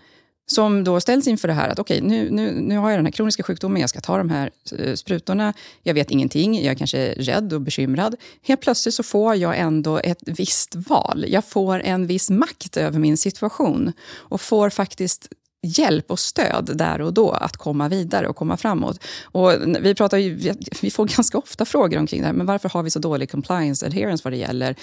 som 0.49 0.83
då 0.83 0.99
ställs 0.99 1.27
inför 1.27 1.47
det 1.47 1.53
här 1.53 1.69
att 1.69 1.79
okej, 1.79 1.97
okay, 1.97 2.09
nu, 2.09 2.29
nu, 2.31 2.51
nu 2.51 2.77
har 2.77 2.89
jag 2.89 2.99
den 2.99 3.05
här 3.05 3.11
kroniska 3.11 3.43
sjukdomen, 3.43 3.81
jag 3.81 3.89
ska 3.89 4.01
ta 4.01 4.17
de 4.17 4.29
här 4.29 4.51
eh, 4.79 4.93
sprutorna, 4.93 5.53
jag 5.83 5.93
vet 5.93 6.11
ingenting, 6.11 6.55
jag 6.55 6.71
är 6.71 6.75
kanske 6.75 7.13
rädd 7.13 7.53
och 7.53 7.61
bekymrad. 7.61 8.15
Helt 8.41 8.61
plötsligt 8.61 8.95
så 8.95 9.03
får 9.03 9.35
jag 9.35 9.57
ändå 9.57 9.99
ett 10.03 10.19
visst 10.25 10.75
val. 10.75 11.25
Jag 11.27 11.45
får 11.45 11.79
en 11.79 12.07
viss 12.07 12.29
makt 12.29 12.77
över 12.77 12.99
min 12.99 13.17
situation 13.17 13.93
och 14.09 14.41
får 14.41 14.69
faktiskt 14.69 15.27
hjälp 15.61 16.11
och 16.11 16.19
stöd 16.19 16.77
där 16.77 17.01
och 17.01 17.13
då 17.13 17.31
att 17.31 17.57
komma 17.57 17.89
vidare 17.89 18.27
och 18.27 18.35
komma 18.35 18.57
framåt. 18.57 19.03
Och 19.23 19.51
vi, 19.81 19.95
pratar 19.95 20.17
ju, 20.17 20.53
vi 20.81 20.91
får 20.91 21.05
ganska 21.15 21.37
ofta 21.37 21.65
frågor 21.65 21.99
omkring 21.99 22.21
det 22.21 22.27
här, 22.27 22.33
men 22.33 22.45
varför 22.45 22.69
har 22.69 22.83
vi 22.83 22.89
så 22.89 22.99
dålig 22.99 23.31
compliance 23.31 23.85
adherence 23.85 24.23
vad 24.23 24.33
det 24.33 24.37
gäller 24.37 24.75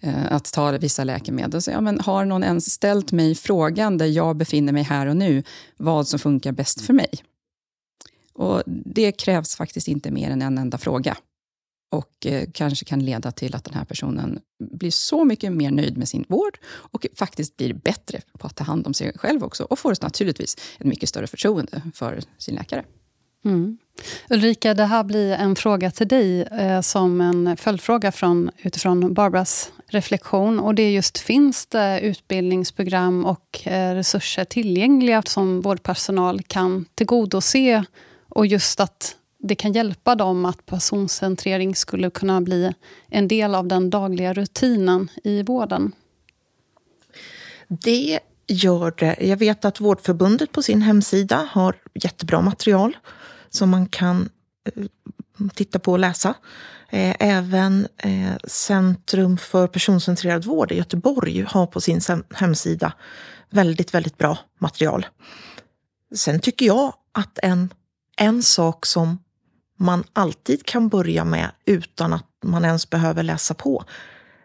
eh, 0.00 0.32
att 0.32 0.52
ta 0.52 0.70
vissa 0.70 1.04
läkemedel? 1.04 1.62
Så, 1.62 1.70
ja, 1.70 1.80
men 1.80 2.00
har 2.00 2.24
någon 2.24 2.44
ens 2.44 2.70
ställt 2.70 3.12
mig 3.12 3.34
frågan 3.34 3.98
där 3.98 4.06
jag 4.06 4.36
befinner 4.36 4.72
mig 4.72 4.82
här 4.82 5.06
och 5.06 5.16
nu, 5.16 5.42
vad 5.76 6.08
som 6.08 6.18
funkar 6.18 6.52
bäst 6.52 6.80
för 6.80 6.92
mig? 6.92 7.10
Och 8.34 8.62
det 8.66 9.12
krävs 9.12 9.56
faktiskt 9.56 9.88
inte 9.88 10.10
mer 10.10 10.30
än 10.30 10.42
en 10.42 10.58
enda 10.58 10.78
fråga 10.78 11.16
och 11.90 12.26
eh, 12.26 12.48
kanske 12.52 12.84
kan 12.84 13.04
leda 13.04 13.32
till 13.32 13.54
att 13.54 13.64
den 13.64 13.74
här 13.74 13.84
personen 13.84 14.40
blir 14.58 14.90
så 14.90 15.24
mycket 15.24 15.52
mer 15.52 15.70
nöjd 15.70 15.98
med 15.98 16.08
sin 16.08 16.24
vård 16.28 16.58
och 16.66 17.06
faktiskt 17.14 17.56
blir 17.56 17.74
bättre 17.74 18.20
på 18.38 18.46
att 18.46 18.56
ta 18.56 18.64
hand 18.64 18.86
om 18.86 18.94
sig 18.94 19.12
själv 19.18 19.44
också 19.44 19.64
och 19.64 19.78
får 19.78 19.94
naturligtvis 20.02 20.56
ett 20.78 20.86
mycket 20.86 21.08
större 21.08 21.26
förtroende 21.26 21.82
för 21.94 22.20
sin 22.38 22.54
läkare. 22.54 22.84
Mm. 23.44 23.78
Ulrika, 24.30 24.74
det 24.74 24.84
här 24.84 25.04
blir 25.04 25.32
en 25.32 25.56
fråga 25.56 25.90
till 25.90 26.08
dig 26.08 26.42
eh, 26.42 26.80
som 26.80 27.20
en 27.20 27.56
följdfråga 27.56 28.12
från, 28.12 28.50
utifrån 28.62 29.14
Barbaras 29.14 29.72
reflektion. 29.86 30.60
Och 30.60 30.74
det 30.74 30.82
är 30.82 30.90
just, 30.90 31.18
finns 31.18 31.66
det 31.66 32.00
utbildningsprogram 32.00 33.24
och 33.24 33.66
eh, 33.66 33.94
resurser 33.94 34.44
tillgängliga 34.44 35.22
som 35.22 35.60
vårdpersonal 35.60 36.42
kan 36.42 36.84
tillgodose? 36.94 37.84
Och 38.28 38.46
just 38.46 38.80
att 38.80 39.16
det 39.38 39.54
kan 39.54 39.72
hjälpa 39.72 40.14
dem 40.14 40.44
att 40.44 40.66
personcentrering 40.66 41.76
skulle 41.76 42.10
kunna 42.10 42.40
bli 42.40 42.72
en 43.08 43.28
del 43.28 43.54
av 43.54 43.68
den 43.68 43.90
dagliga 43.90 44.32
rutinen 44.32 45.08
i 45.24 45.42
vården? 45.42 45.92
Det 47.68 48.20
gör 48.46 48.94
det. 48.98 49.16
Jag 49.20 49.36
vet 49.36 49.64
att 49.64 49.80
Vårdförbundet 49.80 50.52
på 50.52 50.62
sin 50.62 50.82
hemsida 50.82 51.48
har 51.50 51.76
jättebra 51.94 52.40
material 52.40 52.96
som 53.50 53.70
man 53.70 53.88
kan 53.88 54.28
eh, 54.64 54.84
titta 55.54 55.78
på 55.78 55.92
och 55.92 55.98
läsa. 55.98 56.34
Eh, 56.90 57.16
även 57.18 57.88
eh, 57.96 58.36
Centrum 58.44 59.38
för 59.38 59.66
personcentrerad 59.66 60.44
vård 60.44 60.72
i 60.72 60.76
Göteborg 60.76 61.42
har 61.48 61.66
på 61.66 61.80
sin 61.80 62.00
hemsida 62.34 62.92
väldigt, 63.50 63.94
väldigt 63.94 64.18
bra 64.18 64.38
material. 64.58 65.06
Sen 66.14 66.40
tycker 66.40 66.66
jag 66.66 66.92
att 67.12 67.38
en, 67.42 67.74
en 68.16 68.42
sak 68.42 68.86
som 68.86 69.18
man 69.78 70.04
alltid 70.12 70.66
kan 70.66 70.88
börja 70.88 71.24
med 71.24 71.50
utan 71.64 72.12
att 72.12 72.26
man 72.44 72.64
ens 72.64 72.90
behöver 72.90 73.22
läsa 73.22 73.54
på, 73.54 73.84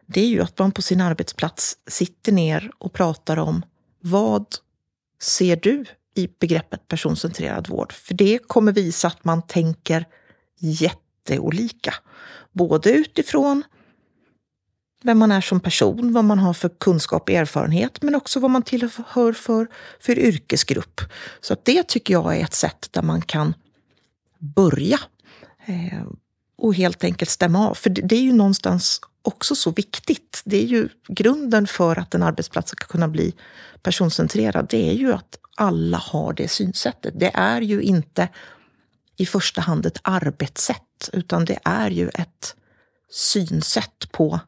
det 0.05 0.21
är 0.21 0.27
ju 0.27 0.41
att 0.41 0.59
man 0.59 0.71
på 0.71 0.81
sin 0.81 1.01
arbetsplats 1.01 1.77
sitter 1.87 2.31
ner 2.31 2.71
och 2.77 2.93
pratar 2.93 3.37
om 3.37 3.65
vad 3.99 4.45
ser 5.21 5.55
du 5.55 5.85
i 6.15 6.29
begreppet 6.39 6.87
personcentrerad 6.87 7.67
vård? 7.67 7.93
För 7.93 8.13
det 8.13 8.39
kommer 8.47 8.71
visa 8.71 9.07
att 9.07 9.23
man 9.23 9.41
tänker 9.41 10.05
jätteolika. 10.59 11.93
Både 12.51 12.91
utifrån 12.91 13.63
vem 15.03 15.17
man 15.17 15.31
är 15.31 15.41
som 15.41 15.59
person, 15.59 16.13
vad 16.13 16.25
man 16.25 16.39
har 16.39 16.53
för 16.53 16.69
kunskap 16.69 17.29
och 17.29 17.35
erfarenhet, 17.35 18.01
men 18.01 18.15
också 18.15 18.39
vad 18.39 18.51
man 18.51 18.61
tillhör 18.61 19.33
för, 19.33 19.67
för 19.99 20.19
yrkesgrupp. 20.19 21.01
Så 21.41 21.53
att 21.53 21.65
det 21.65 21.87
tycker 21.87 22.13
jag 22.13 22.37
är 22.37 22.43
ett 22.43 22.53
sätt 22.53 22.87
där 22.91 23.01
man 23.01 23.21
kan 23.21 23.53
börja 24.39 24.99
Eh, 25.65 26.03
och 26.55 26.75
helt 26.75 27.03
enkelt 27.03 27.31
stämma 27.31 27.69
av. 27.69 27.73
För 27.73 27.89
det, 27.89 28.15
är 28.15 28.21
ju 28.21 28.33
någonstans 28.33 29.01
också 29.21 29.55
så 29.55 29.71
viktigt. 29.71 30.41
Det 30.45 30.63
är 30.63 30.67
ju 30.67 30.89
grunden 31.07 31.67
för 31.67 31.99
att 31.99 32.15
en 32.15 32.23
arbetsplats 32.23 32.71
ska 32.71 32.85
kunna 32.85 33.07
bli 33.07 33.33
personcentrerad. 33.81 34.67
Det 34.69 34.89
är 34.89 34.93
ju 34.93 35.13
att 35.13 35.39
alla 35.55 35.97
har 35.97 36.33
det 36.33 36.47
synsättet. 36.47 37.13
Det 37.19 37.31
är 37.33 37.61
ju 37.61 37.81
inte 37.81 38.29
i 39.17 39.25
första 39.25 39.61
hand 39.61 39.85
ett 39.85 39.99
arbetssätt, 40.01 41.09
utan 41.13 41.45
det 41.45 41.59
är 41.63 41.89
ju 41.89 42.09
ett 42.09 42.55
synsätt 43.09 44.11
på 44.11 44.39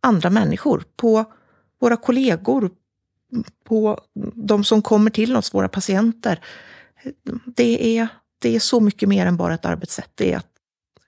andra 0.00 0.30
människor, 0.30 0.84
på 0.96 1.24
våra 1.80 1.96
kollegor, 1.96 2.70
på 3.64 4.00
de 4.34 4.64
som 4.64 4.82
kommer 4.82 5.10
till 5.10 5.36
oss, 5.36 5.54
våra 5.54 5.68
patienter. 5.68 6.40
Det 7.46 7.98
är, 7.98 8.08
det 8.40 8.56
är 8.56 8.60
så 8.60 8.80
mycket 8.80 9.08
mer 9.08 9.26
än 9.26 9.36
bara 9.36 9.54
ett 9.54 9.64
arbetssätt. 9.64 10.10
Det 10.14 10.32
är 10.32 10.42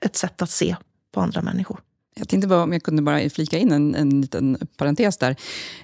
ett 0.01 0.17
sätt 0.17 0.43
att 0.43 0.51
se 0.51 0.77
på 1.13 1.21
andra 1.21 1.43
människor. 1.43 1.81
Jag 2.15 2.29
tänkte 2.29 2.49
bara 2.49 2.63
om 2.63 2.73
jag 2.73 2.83
kunde 2.83 3.03
bara 3.03 3.31
flika 3.31 3.59
in 3.59 3.73
en, 3.73 3.95
en 3.95 4.21
liten 4.21 4.59
parentes 4.77 5.17
där. 5.17 5.37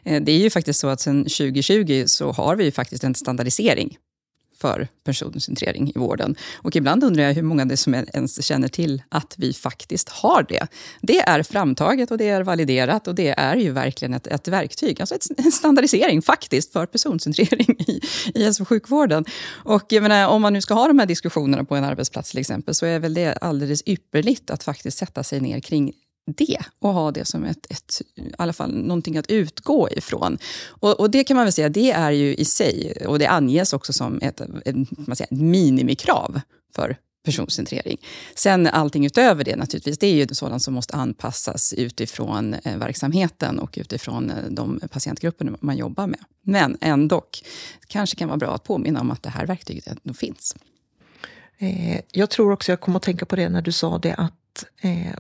Eh, 0.02 0.23
det 0.23 0.33
är 0.33 0.38
ju 0.38 0.50
faktiskt 0.50 0.81
så 0.81 0.88
att 0.88 1.00
sedan 1.00 1.23
2020 1.25 2.05
så 2.07 2.33
har 2.33 2.57
vi 2.57 2.64
ju 2.64 2.71
faktiskt 2.71 3.05
en 3.05 3.14
standardisering 3.14 3.99
för 4.61 4.88
personcentrering 5.05 5.93
i 5.95 5.99
vården. 5.99 6.37
Och 6.57 6.77
ibland 6.77 7.05
undrar 7.05 7.25
jag 7.25 7.35
hur 7.35 7.43
många 7.43 7.65
det 7.65 7.77
som 7.77 7.95
ens 7.95 8.45
känner 8.45 8.69
till 8.69 9.03
att 9.09 9.35
vi 9.38 9.53
faktiskt 9.53 10.09
har 10.09 10.47
det. 10.49 10.67
Det 11.00 11.19
är 11.19 11.43
framtaget 11.43 12.11
och 12.11 12.19
det 12.19 12.29
är 12.29 12.43
validerat 12.43 13.09
och 13.09 13.15
det 13.15 13.29
är 13.38 13.57
ju 13.57 13.71
verkligen 13.71 14.15
ett, 14.15 14.27
ett 14.27 14.49
verktyg, 14.49 15.00
alltså 15.00 15.15
ett, 15.15 15.27
en 15.37 15.53
standardisering 15.53 16.23
faktiskt 16.23 16.73
för 16.73 16.87
personcentrering 16.87 17.77
i, 17.79 18.00
i 18.35 18.45
hälso 18.45 18.62
och 18.62 18.69
sjukvården. 18.69 19.25
Och 19.65 19.85
jag 19.88 20.03
menar, 20.03 20.29
om 20.29 20.43
man 20.43 20.53
nu 20.53 20.61
ska 20.61 20.75
ha 20.75 20.88
de 20.88 20.99
här 20.99 21.07
diskussionerna 21.07 21.65
på 21.65 21.77
en 21.77 21.85
arbetsplats 21.85 22.31
till 22.31 22.41
exempel 22.41 22.75
så 22.75 22.87
är 22.87 22.99
väl 22.99 23.15
det 23.15 23.33
alldeles 23.33 23.83
ypperligt 23.87 24.50
att 24.50 24.65
faktiskt 24.65 24.99
sätta 24.99 25.23
sig 25.23 25.41
ner 25.41 25.61
kring 25.61 25.93
det 26.37 26.58
och 26.78 26.92
ha 26.92 27.11
det 27.11 27.25
som 27.25 27.44
ett, 27.44 27.66
ett, 27.70 28.02
i 28.16 28.32
alla 28.38 28.52
fall 28.52 28.75
någonting 28.75 29.16
att 29.16 29.30
utgå 29.30 29.88
ifrån. 29.90 30.38
Och, 30.68 31.00
och, 31.00 31.11
det 31.11 31.25
kan 31.25 31.37
man 31.37 31.47
väl 31.47 31.52
säga, 31.52 31.68
det 31.68 31.90
är 31.90 32.11
ju 32.11 32.35
i 32.35 32.44
sig, 32.44 32.92
och 33.06 33.18
det 33.18 33.26
anges 33.26 33.73
också 33.73 33.92
som 33.92 34.18
ett, 34.23 34.40
ett, 34.40 34.76
man 34.90 35.16
säger, 35.16 35.32
ett 35.32 35.40
minimikrav 35.40 36.40
för 36.75 36.97
personcentrering. 37.25 37.99
Sen 38.35 38.66
allting 38.66 39.06
utöver 39.06 39.44
det 39.44 39.56
naturligtvis, 39.56 39.99
det 39.99 40.06
är 40.06 40.14
ju 40.14 40.26
sådant 40.35 40.62
som 40.62 40.75
måste 40.75 40.97
anpassas 40.97 41.73
utifrån 41.73 42.54
eh, 42.54 42.78
verksamheten 42.78 43.58
och 43.58 43.78
utifrån 43.78 44.30
eh, 44.30 44.37
de 44.50 44.80
patientgrupper 44.90 45.56
man 45.61 45.76
jobbar 45.76 46.06
med. 46.06 46.20
Men 46.42 46.78
ändå, 46.80 47.25
kanske 47.87 48.16
kan 48.16 48.28
vara 48.28 48.38
bra 48.38 48.54
att 48.54 48.64
påminna 48.64 49.00
om 49.00 49.11
att 49.11 49.23
det 49.23 49.30
här 49.30 49.47
verktyget 49.47 49.87
ändå 49.87 50.14
finns. 50.14 50.56
Eh, 51.58 52.00
jag 52.12 52.30
tror 52.30 52.52
också, 52.52 52.73
jag 52.73 52.80
kom 52.80 52.97
att 52.97 53.02
tänka 53.02 53.26
på 53.26 53.37
det 53.37 53.49
när 53.49 53.62
du 53.62 53.73
sa 53.73 53.99
det, 53.99 54.14
att 54.14 54.64
eh, 54.80 55.14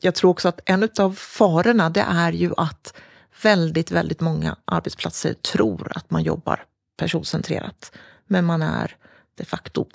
jag 0.00 0.14
tror 0.14 0.30
också 0.30 0.48
att 0.48 0.60
en 0.64 0.88
av 0.98 1.12
farorna 1.12 1.90
det 1.90 2.04
är 2.08 2.32
ju 2.32 2.52
att 2.56 2.94
väldigt, 3.42 3.90
väldigt 3.90 4.20
många 4.20 4.56
arbetsplatser 4.64 5.34
tror 5.34 5.92
att 5.94 6.10
man 6.10 6.22
jobbar 6.22 6.64
personcentrerat. 6.96 7.92
Men 8.26 8.44
man 8.44 8.62
är 8.62 8.96
de 9.34 9.44
facto 9.44 9.86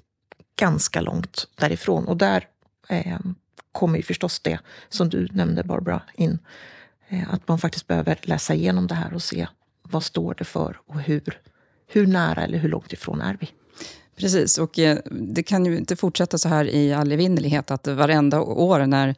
ganska 0.56 1.02
långt 1.02 1.48
därifrån. 1.56 2.08
Och 2.08 2.18
där 2.18 2.48
eh, 2.90 3.20
kommer 3.72 3.98
ju 3.98 4.04
förstås 4.04 4.40
det 4.40 4.60
som 4.90 5.10
du 5.10 5.28
nämnde 5.32 5.64
Barbara 5.64 6.02
in. 6.14 6.40
Eh, 7.08 7.34
att 7.34 7.48
man 7.48 7.60
faktiskt 7.60 7.88
behöver 7.88 8.20
läsa 8.22 8.54
igenom 8.54 8.88
det 8.88 8.96
här 8.96 9.14
och 9.14 9.24
se 9.24 9.48
vad 9.82 10.04
står 10.04 10.36
det 10.38 10.46
för 10.46 10.80
och 10.86 11.00
hur, 11.00 11.42
hur 11.88 12.08
nära 12.08 12.44
eller 12.44 12.58
hur 12.58 12.70
långt 12.70 12.94
ifrån 12.94 13.22
är 13.22 13.38
vi. 13.40 13.50
Precis, 14.16 14.58
och 14.58 14.80
eh, 14.80 14.98
det 15.12 15.44
kan 15.44 15.66
ju 15.66 15.78
inte 15.78 15.96
fortsätta 15.96 16.38
så 16.38 16.50
här 16.50 16.66
i 16.66 16.94
all 16.94 17.12
evinnerlighet 17.12 17.72
att 17.72 17.88
varenda 17.88 18.42
år 18.42 18.86
när 18.86 19.16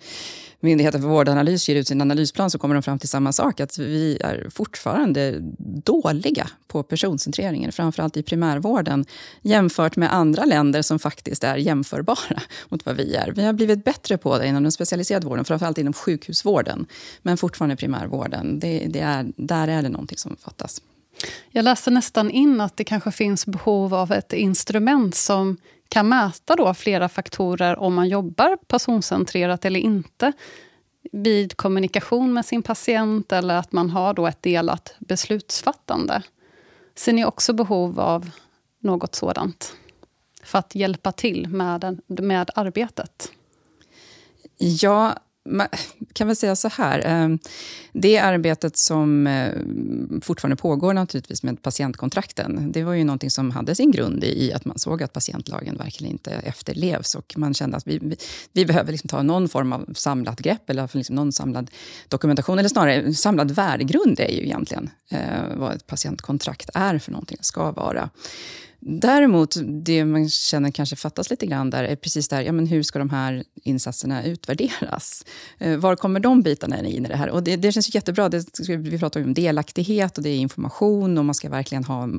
Myndigheten 0.66 1.02
för 1.02 1.08
vårdanalys 1.08 1.70
ger 1.70 1.76
ut 1.76 1.88
sin 1.88 2.02
analysplan 2.02 2.52
så 2.52 2.58
kommer 2.58 2.76
de 2.76 2.84
fram 2.84 3.00
till 3.00 3.10
samma 3.10 3.34
sak, 3.34 3.60
att 3.60 3.78
vi 3.78 4.18
är 4.22 4.48
fortfarande 4.50 5.38
dåliga 5.84 6.50
på 6.68 6.84
personcentreringen, 6.84 7.72
framförallt 7.72 8.18
i 8.18 8.24
primärvården, 8.24 9.06
jämfört 9.42 9.96
med 9.96 10.14
andra 10.14 10.46
länder 10.46 10.82
som 10.82 11.00
faktiskt 11.00 11.44
är 11.44 11.56
jämförbara 11.58 12.42
mot 12.70 12.86
vad 12.86 12.96
vi 12.96 13.16
är. 13.16 13.32
Vi 13.36 13.44
har 13.44 13.54
blivit 13.54 13.86
bättre 13.86 14.18
på 14.18 14.38
det 14.38 14.48
inom 14.48 14.64
den 14.64 14.72
specialiserade 14.72 15.28
vården, 15.28 15.46
framförallt 15.46 15.78
inom 15.78 15.94
sjukhusvården, 15.94 16.86
men 17.22 17.38
fortfarande 17.38 17.76
primärvården. 17.76 18.60
Det, 18.60 18.86
det 18.90 19.00
är, 19.00 19.32
där 19.36 19.68
är 19.68 19.82
det 19.82 19.90
någonting 19.90 20.18
som 20.18 20.36
fattas. 20.40 20.82
Jag 21.50 21.64
läste 21.64 21.92
nästan 21.92 22.32
in 22.32 22.62
att 22.62 22.78
det 22.78 22.84
kanske 22.84 23.12
finns 23.12 23.46
behov 23.46 23.94
av 23.94 24.12
ett 24.12 24.34
instrument 24.34 25.16
som 25.16 25.58
kan 25.90 26.10
mäta 26.10 26.56
då 26.56 26.74
flera 26.74 27.10
faktorer 27.10 27.80
om 27.80 27.94
man 27.94 28.10
jobbar 28.10 28.58
personcentrerat 28.68 29.66
eller 29.66 29.80
inte 29.80 30.34
vid 31.12 31.58
kommunikation 31.58 32.34
med 32.34 32.46
sin 32.46 32.64
patient 32.64 33.32
eller 33.32 33.56
att 33.56 33.72
man 33.72 33.90
har 33.90 34.14
då 34.14 34.28
ett 34.28 34.42
delat 34.42 34.96
beslutsfattande. 35.00 36.24
Ser 36.96 37.14
ni 37.14 37.26
också 37.26 37.54
behov 37.54 38.00
av 38.00 38.32
något 38.80 39.16
sådant 39.16 39.76
för 40.44 40.60
att 40.60 40.76
hjälpa 40.76 41.12
till 41.12 41.48
med, 41.48 42.02
med 42.08 42.50
arbetet? 42.56 43.32
Ja, 44.58 45.14
man 45.46 45.68
kan 46.14 46.28
väl 46.28 46.36
säga 46.36 46.56
så 46.56 46.68
här. 46.68 47.02
Ehm, 47.06 47.40
det 47.94 48.18
arbetet 48.18 48.78
som 48.78 49.28
eh, 49.28 49.54
fortfarande 50.22 50.56
pågår 50.56 50.94
naturligtvis 50.94 51.44
med 51.44 51.62
patientkontrakten, 51.62 52.72
det 52.72 52.84
var 52.84 52.94
ju 52.94 53.04
någonting 53.04 53.32
som 53.32 53.52
hade 53.52 53.76
sin 53.76 53.92
grund 53.92 54.24
i 54.24 54.54
att 54.54 54.66
man 54.66 54.80
såg 54.80 55.04
att 55.04 55.14
patientlagen 55.14 55.78
verkligen 55.78 56.12
inte 56.12 56.32
efterlevs 56.32 57.16
och 57.16 57.34
man 57.38 57.54
kände 57.54 57.78
att 57.78 57.88
vi, 57.88 58.18
vi, 58.52 58.66
behöver 58.66 58.92
liksom 58.92 59.08
ta 59.08 59.24
någon 59.24 59.50
form 59.50 59.74
av 59.74 59.94
samlat 59.96 60.40
grepp 60.40 60.70
eller 60.70 60.90
liksom 60.94 61.16
någon 61.16 61.32
samlad 61.32 61.72
dokumentation, 62.08 62.60
eller 62.60 62.70
snarare 62.70 63.14
samlad 63.14 63.52
värdegrund 63.52 64.20
är 64.20 64.32
ju 64.32 64.44
egentligen 64.44 64.90
eh, 65.12 65.56
vad 65.56 65.74
ett 65.74 65.88
patientkontrakt 65.88 66.70
är 66.74 67.00
för 67.00 67.12
någonting, 67.12 67.38
ska 67.42 67.72
vara. 67.72 68.10
Däremot, 68.88 69.56
det 69.86 70.06
man 70.06 70.30
känner 70.30 70.72
kanske 70.72 70.96
fattas 70.96 71.30
lite 71.30 71.46
grann 71.46 71.70
där 71.70 71.84
är 71.84 71.96
precis 71.96 72.28
där, 72.28 72.42
ja, 72.42 72.52
men 72.52 72.68
hur 72.68 72.84
ska 72.84 73.00
de 73.00 73.10
här 73.10 73.44
insatserna 73.64 74.24
utvärderas? 74.24 75.26
Eh, 75.58 75.78
var 75.78 75.96
kommer 75.96 76.20
de 76.20 76.42
bitarna 76.42 76.88
in 76.88 77.06
i 77.06 77.10
det 77.10 77.16
här? 77.16 77.30
Och 77.30 77.44
det, 77.44 77.56
det 77.56 77.72
känns 77.72 77.96
jättebra. 77.96 78.30
Det, 78.30 78.46
vi 78.68 79.00
pratar 79.00 79.24
om 79.24 79.34
delaktighet 79.34 80.18
och 80.18 80.24
det 80.24 80.30
är 80.30 80.38
information 80.38 81.18
och 81.18 81.26
man 81.26 81.36
ska 81.36 81.50
verkligen 81.50 81.84
ha 81.84 82.10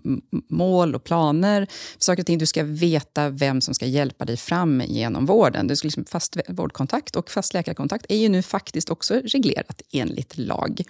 mål 0.49 0.95
och 0.95 1.05
planer. 1.05 1.67
Saker 1.99 2.23
och 2.23 2.27
ting. 2.27 2.39
Du 2.39 2.47
ska 2.47 2.65
veta 2.65 3.29
vem 3.29 3.61
som 3.61 3.75
ska 3.75 3.87
hjälpa 3.87 4.25
dig 4.25 4.37
fram 4.37 4.83
genom 4.87 5.27
vården. 5.27 5.67
Du 5.67 5.77
ska 5.77 5.87
liksom 5.87 6.05
fast 6.05 6.37
vårdkontakt 6.49 7.17
och 7.17 7.31
fast 7.31 7.55
läkarkontakt 7.55 8.07
är 8.09 8.17
ju 8.17 8.29
nu 8.29 8.43
faktiskt 8.43 8.91
också 8.91 9.15
reglerat 9.15 9.83
enligt 9.93 10.39
lag. 10.39 10.83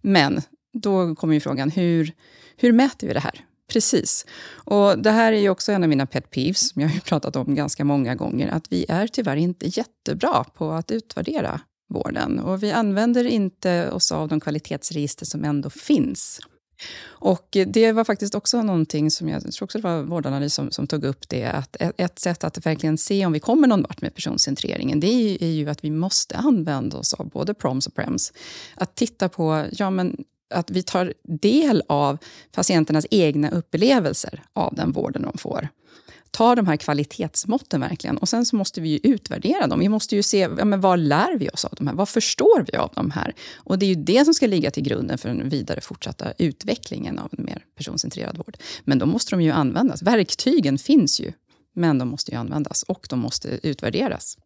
Men 0.00 0.42
då 0.72 1.14
kommer 1.14 1.34
ju 1.34 1.40
frågan, 1.40 1.70
hur, 1.70 2.12
hur 2.56 2.72
mäter 2.72 3.06
vi 3.06 3.14
det 3.14 3.20
här? 3.20 3.47
Precis. 3.72 4.26
Och 4.50 4.98
det 4.98 5.10
här 5.10 5.32
är 5.32 5.40
ju 5.40 5.50
också 5.50 5.72
en 5.72 5.82
av 5.82 5.88
mina 5.88 6.06
pet 6.06 6.30
peeves, 6.30 6.68
som 6.70 6.82
jag 6.82 6.88
har 6.88 7.00
pratat 7.00 7.36
om 7.36 7.54
ganska 7.54 7.84
många 7.84 8.14
gånger, 8.14 8.48
att 8.48 8.72
vi 8.72 8.86
är 8.88 9.06
tyvärr 9.06 9.36
inte 9.36 9.66
jättebra 9.66 10.44
på 10.54 10.70
att 10.70 10.90
utvärdera 10.90 11.60
vården. 11.88 12.38
Och 12.38 12.62
vi 12.62 12.72
använder 12.72 13.24
inte 13.24 13.90
oss 13.90 14.12
av 14.12 14.28
de 14.28 14.40
kvalitetsregister 14.40 15.26
som 15.26 15.44
ändå 15.44 15.70
finns. 15.70 16.40
Och 17.02 17.56
det 17.66 17.92
var 17.92 18.04
faktiskt 18.04 18.34
också 18.34 18.62
någonting 18.62 19.10
som 19.10 19.28
jag 19.28 19.52
tror 19.52 19.64
också 19.64 19.78
det 19.78 19.84
var 19.84 20.02
Vårdanalys 20.02 20.54
som, 20.54 20.70
som 20.70 20.86
tog 20.86 21.04
upp 21.04 21.28
det, 21.28 21.44
att 21.44 21.76
ett 21.80 22.18
sätt 22.18 22.44
att 22.44 22.66
verkligen 22.66 22.98
se 22.98 23.26
om 23.26 23.32
vi 23.32 23.40
kommer 23.40 23.68
någon 23.68 23.82
vart 23.82 24.00
med 24.00 24.14
personcentreringen, 24.14 25.00
det 25.00 25.38
är 25.40 25.50
ju 25.50 25.68
att 25.68 25.84
vi 25.84 25.90
måste 25.90 26.36
använda 26.36 26.96
oss 26.98 27.14
av 27.14 27.28
både 27.28 27.54
proms 27.54 27.86
och 27.86 27.94
prems. 27.94 28.32
Att 28.74 28.94
titta 28.94 29.28
på, 29.28 29.66
ja 29.72 29.90
men 29.90 30.16
att 30.50 30.70
vi 30.70 30.82
tar 30.82 31.14
del 31.22 31.82
av 31.86 32.18
patienternas 32.52 33.06
egna 33.10 33.50
upplevelser 33.50 34.42
av 34.52 34.74
den 34.74 34.92
vården 34.92 35.22
de 35.22 35.38
får. 35.38 35.68
Ta 36.30 36.54
de 36.54 36.66
här 36.66 36.76
kvalitetsmåtten 36.76 37.80
verkligen. 37.80 38.18
Och 38.18 38.28
sen 38.28 38.46
så 38.46 38.56
måste 38.56 38.80
vi 38.80 38.88
ju 38.88 38.98
utvärdera 39.02 39.66
dem. 39.66 39.80
Vi 39.80 39.88
måste 39.88 40.16
ju 40.16 40.22
se, 40.22 40.38
ja, 40.38 40.64
men 40.64 40.80
vad 40.80 40.98
lär 40.98 41.38
vi 41.38 41.48
oss 41.48 41.64
av 41.64 41.74
de 41.76 41.86
här? 41.86 41.94
Vad 41.94 42.08
förstår 42.08 42.64
vi 42.72 42.78
av 42.78 42.90
de 42.94 43.10
här? 43.10 43.34
Och 43.56 43.78
det 43.78 43.86
är 43.86 43.88
ju 43.88 43.94
det 43.94 44.24
som 44.24 44.34
ska 44.34 44.46
ligga 44.46 44.70
till 44.70 44.82
grunden 44.82 45.18
för 45.18 45.28
den 45.28 45.48
vidare 45.48 45.80
fortsatta 45.80 46.32
utvecklingen 46.38 47.18
av 47.18 47.28
en 47.38 47.44
mer 47.44 47.64
personcentrerad 47.76 48.36
vård. 48.36 48.56
Men 48.84 48.98
då 48.98 49.06
måste 49.06 49.30
de 49.30 49.42
ju 49.42 49.50
användas. 49.50 50.02
Verktygen 50.02 50.78
finns 50.78 51.20
ju, 51.20 51.32
men 51.74 51.98
de 51.98 52.08
måste 52.08 52.30
ju 52.30 52.36
användas 52.36 52.82
och 52.82 53.06
de 53.10 53.18
måste 53.18 53.60
utvärderas 53.62 54.36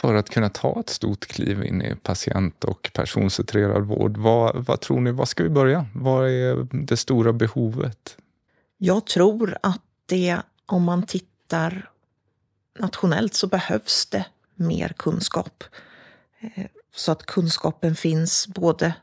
för 0.00 0.14
att 0.14 0.30
kunna 0.30 0.48
ta 0.48 0.80
ett 0.80 0.90
stort 0.90 1.26
kliv 1.26 1.64
in 1.64 1.82
i 1.82 1.94
patient 1.94 2.64
och 2.64 2.90
personcentrerad 2.94 3.82
vård. 3.82 4.16
Vad, 4.16 4.64
vad 4.66 4.80
tror 4.80 5.00
ni, 5.00 5.10
var 5.10 5.24
ska 5.24 5.42
vi 5.42 5.48
börja? 5.48 5.86
Vad 5.94 6.28
är 6.28 6.68
det 6.86 6.96
stora 6.96 7.32
behovet? 7.32 8.16
Jag 8.76 9.06
tror 9.06 9.58
att 9.62 9.82
det, 10.06 10.38
om 10.66 10.84
man 10.84 11.06
tittar 11.06 11.90
nationellt, 12.78 13.34
så 13.34 13.46
behövs 13.46 14.06
det 14.06 14.26
mer 14.54 14.88
kunskap. 14.88 15.64
Eh, 16.40 16.66
så 16.94 17.12
att 17.12 17.26
kunskapen 17.26 17.94
finns 17.94 18.48
både, 18.48 18.94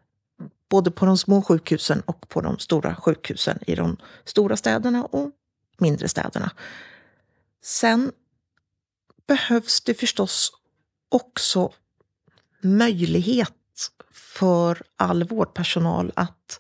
både 0.69 0.91
på 0.91 1.05
de 1.05 1.17
små 1.17 1.41
sjukhusen 1.41 2.01
och 2.01 2.29
på 2.29 2.41
de 2.41 2.59
stora 2.59 2.95
sjukhusen 2.95 3.59
i 3.67 3.75
de 3.75 3.97
stora 4.25 4.57
städerna 4.57 5.05
och 5.05 5.31
mindre 5.77 6.07
städerna. 6.07 6.51
Sen 7.63 8.11
behövs 9.27 9.81
det 9.81 9.93
förstås 9.93 10.51
också 11.09 11.73
möjlighet 12.61 13.53
för 14.11 14.81
all 14.95 15.23
vårdpersonal 15.23 16.11
att 16.15 16.59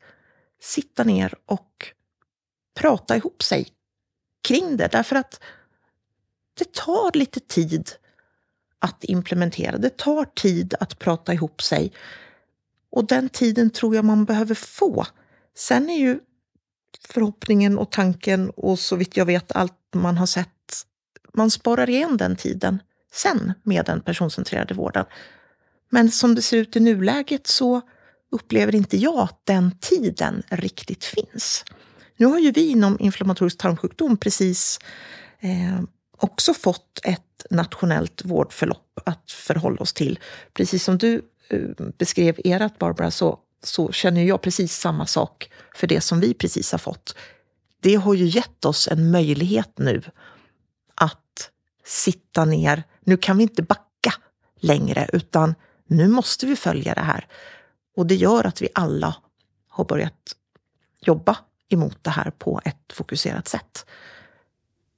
sitta 0.61 1.03
ner 1.03 1.33
och 1.45 1.87
prata 2.75 3.15
ihop 3.15 3.43
sig 3.43 3.67
kring 4.47 4.77
det. 4.77 4.87
Därför 4.91 5.15
att 5.15 5.39
det 6.53 6.73
tar 6.73 7.17
lite 7.17 7.39
tid 7.39 7.91
att 8.79 9.03
implementera. 9.03 9.77
Det 9.77 9.97
tar 9.97 10.25
tid 10.25 10.75
att 10.79 10.99
prata 10.99 11.33
ihop 11.33 11.61
sig. 11.61 11.93
Och 12.89 13.07
den 13.07 13.29
tiden 13.29 13.69
tror 13.69 13.95
jag 13.95 14.05
man 14.05 14.25
behöver 14.25 14.55
få. 14.55 15.05
Sen 15.55 15.89
är 15.89 15.99
ju 15.99 16.19
förhoppningen 17.07 17.77
och 17.77 17.91
tanken 17.91 18.49
och 18.49 18.79
så 18.79 18.95
vitt 18.95 19.17
jag 19.17 19.25
vet 19.25 19.51
allt 19.51 19.73
man 19.93 20.17
har 20.17 20.25
sett, 20.25 20.85
man 21.33 21.51
sparar 21.51 21.89
igen 21.89 22.17
den 22.17 22.35
tiden 22.35 22.81
sen 23.15 23.53
med 23.63 23.85
den 23.85 24.01
personcentrerade 24.01 24.73
vården. 24.73 25.05
Men 25.89 26.11
som 26.11 26.35
det 26.35 26.41
ser 26.41 26.57
ut 26.57 26.75
i 26.75 26.79
nuläget 26.79 27.47
så 27.47 27.81
upplever 28.31 28.75
inte 28.75 28.97
jag 28.97 29.19
att 29.19 29.41
den 29.43 29.71
tiden 29.79 30.43
riktigt 30.49 31.03
finns. 31.03 31.65
Nu 32.17 32.25
har 32.25 32.39
ju 32.39 32.51
vi 32.51 32.69
inom 32.69 32.97
inflammatorisk 32.99 33.57
tarmsjukdom 33.57 34.17
precis 34.17 34.79
eh, 35.39 35.81
också 36.17 36.53
fått 36.53 36.99
ett 37.03 37.45
nationellt 37.49 38.25
vårdförlopp 38.25 38.99
att 39.05 39.31
förhålla 39.31 39.77
oss 39.77 39.93
till. 39.93 40.19
Precis 40.53 40.83
som 40.83 40.97
du 40.97 41.21
eh, 41.49 41.59
beskrev 41.97 42.39
erat, 42.43 42.79
Barbara 42.79 43.11
så, 43.11 43.39
så 43.63 43.91
känner 43.91 44.23
jag 44.23 44.41
precis 44.41 44.77
samma 44.77 45.05
sak 45.05 45.51
för 45.75 45.87
det 45.87 46.01
som 46.01 46.19
vi 46.19 46.33
precis 46.33 46.71
har 46.71 46.79
fått. 46.79 47.15
Det 47.81 47.95
har 47.95 48.13
ju 48.13 48.25
gett 48.25 48.65
oss 48.65 48.87
en 48.87 49.11
möjlighet 49.11 49.71
nu 49.77 50.01
sitta 51.85 52.45
ner 52.45 52.83
nu 53.03 53.17
kan 53.17 53.37
vi 53.37 53.43
inte 53.43 53.63
backa 53.63 54.13
längre, 54.59 55.09
utan 55.13 55.55
nu 55.87 56.07
måste 56.07 56.45
vi 56.45 56.55
följa 56.55 56.93
det 56.93 57.01
här. 57.01 57.27
Och 57.95 58.05
det 58.05 58.15
gör 58.15 58.47
att 58.47 58.61
vi 58.61 58.67
alla 58.73 59.15
har 59.67 59.85
börjat 59.85 60.35
jobba 61.01 61.37
emot 61.69 62.03
det 62.03 62.09
här 62.09 62.31
på 62.31 62.61
ett 62.65 62.93
fokuserat 62.93 63.47
sätt. 63.47 63.85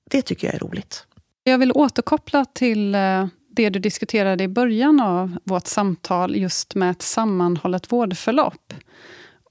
Det 0.10 0.22
tycker 0.22 0.48
jag 0.48 0.56
är 0.56 0.60
roligt. 0.60 1.08
Jag 1.44 1.58
vill 1.58 1.72
återkoppla 1.72 2.46
till 2.46 2.96
eh, 2.96 3.28
det 3.50 3.70
du 3.70 3.80
diskuterade 3.80 4.44
i 4.44 4.48
början 4.48 5.00
av 5.00 5.38
vårt 5.44 5.68
samtal, 5.68 6.36
just 6.36 6.76
med 6.76 6.92
ett 6.92 7.02
sammanhållet 7.02 7.92
vårdförlopp. 7.92 8.74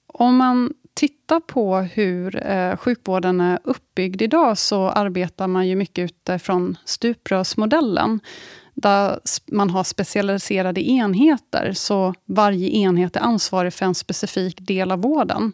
Om 0.07 0.37
man 0.37 0.75
tittar 0.96 1.40
på 1.40 1.76
hur 1.76 2.46
eh, 2.46 2.76
sjukvården 2.76 3.40
är 3.40 3.59
uppbyggd 3.64 4.22
idag, 4.22 4.59
så 4.59 4.88
arbetar 4.88 5.46
man 5.46 5.68
ju 5.68 5.76
mycket 5.76 6.04
utifrån 6.04 6.76
stuprörsmodellen, 6.85 8.20
där 8.74 9.18
man 9.52 9.70
har 9.70 9.85
specialiserade 9.85 10.88
enheter, 10.88 11.72
så 11.72 12.14
varje 12.26 12.68
enhet 12.68 13.16
är 13.16 13.20
ansvarig 13.20 13.74
för 13.74 13.87
en 13.87 13.94
specifik 13.94 14.61
del 14.61 14.92
av 14.92 15.02
vården. 15.02 15.52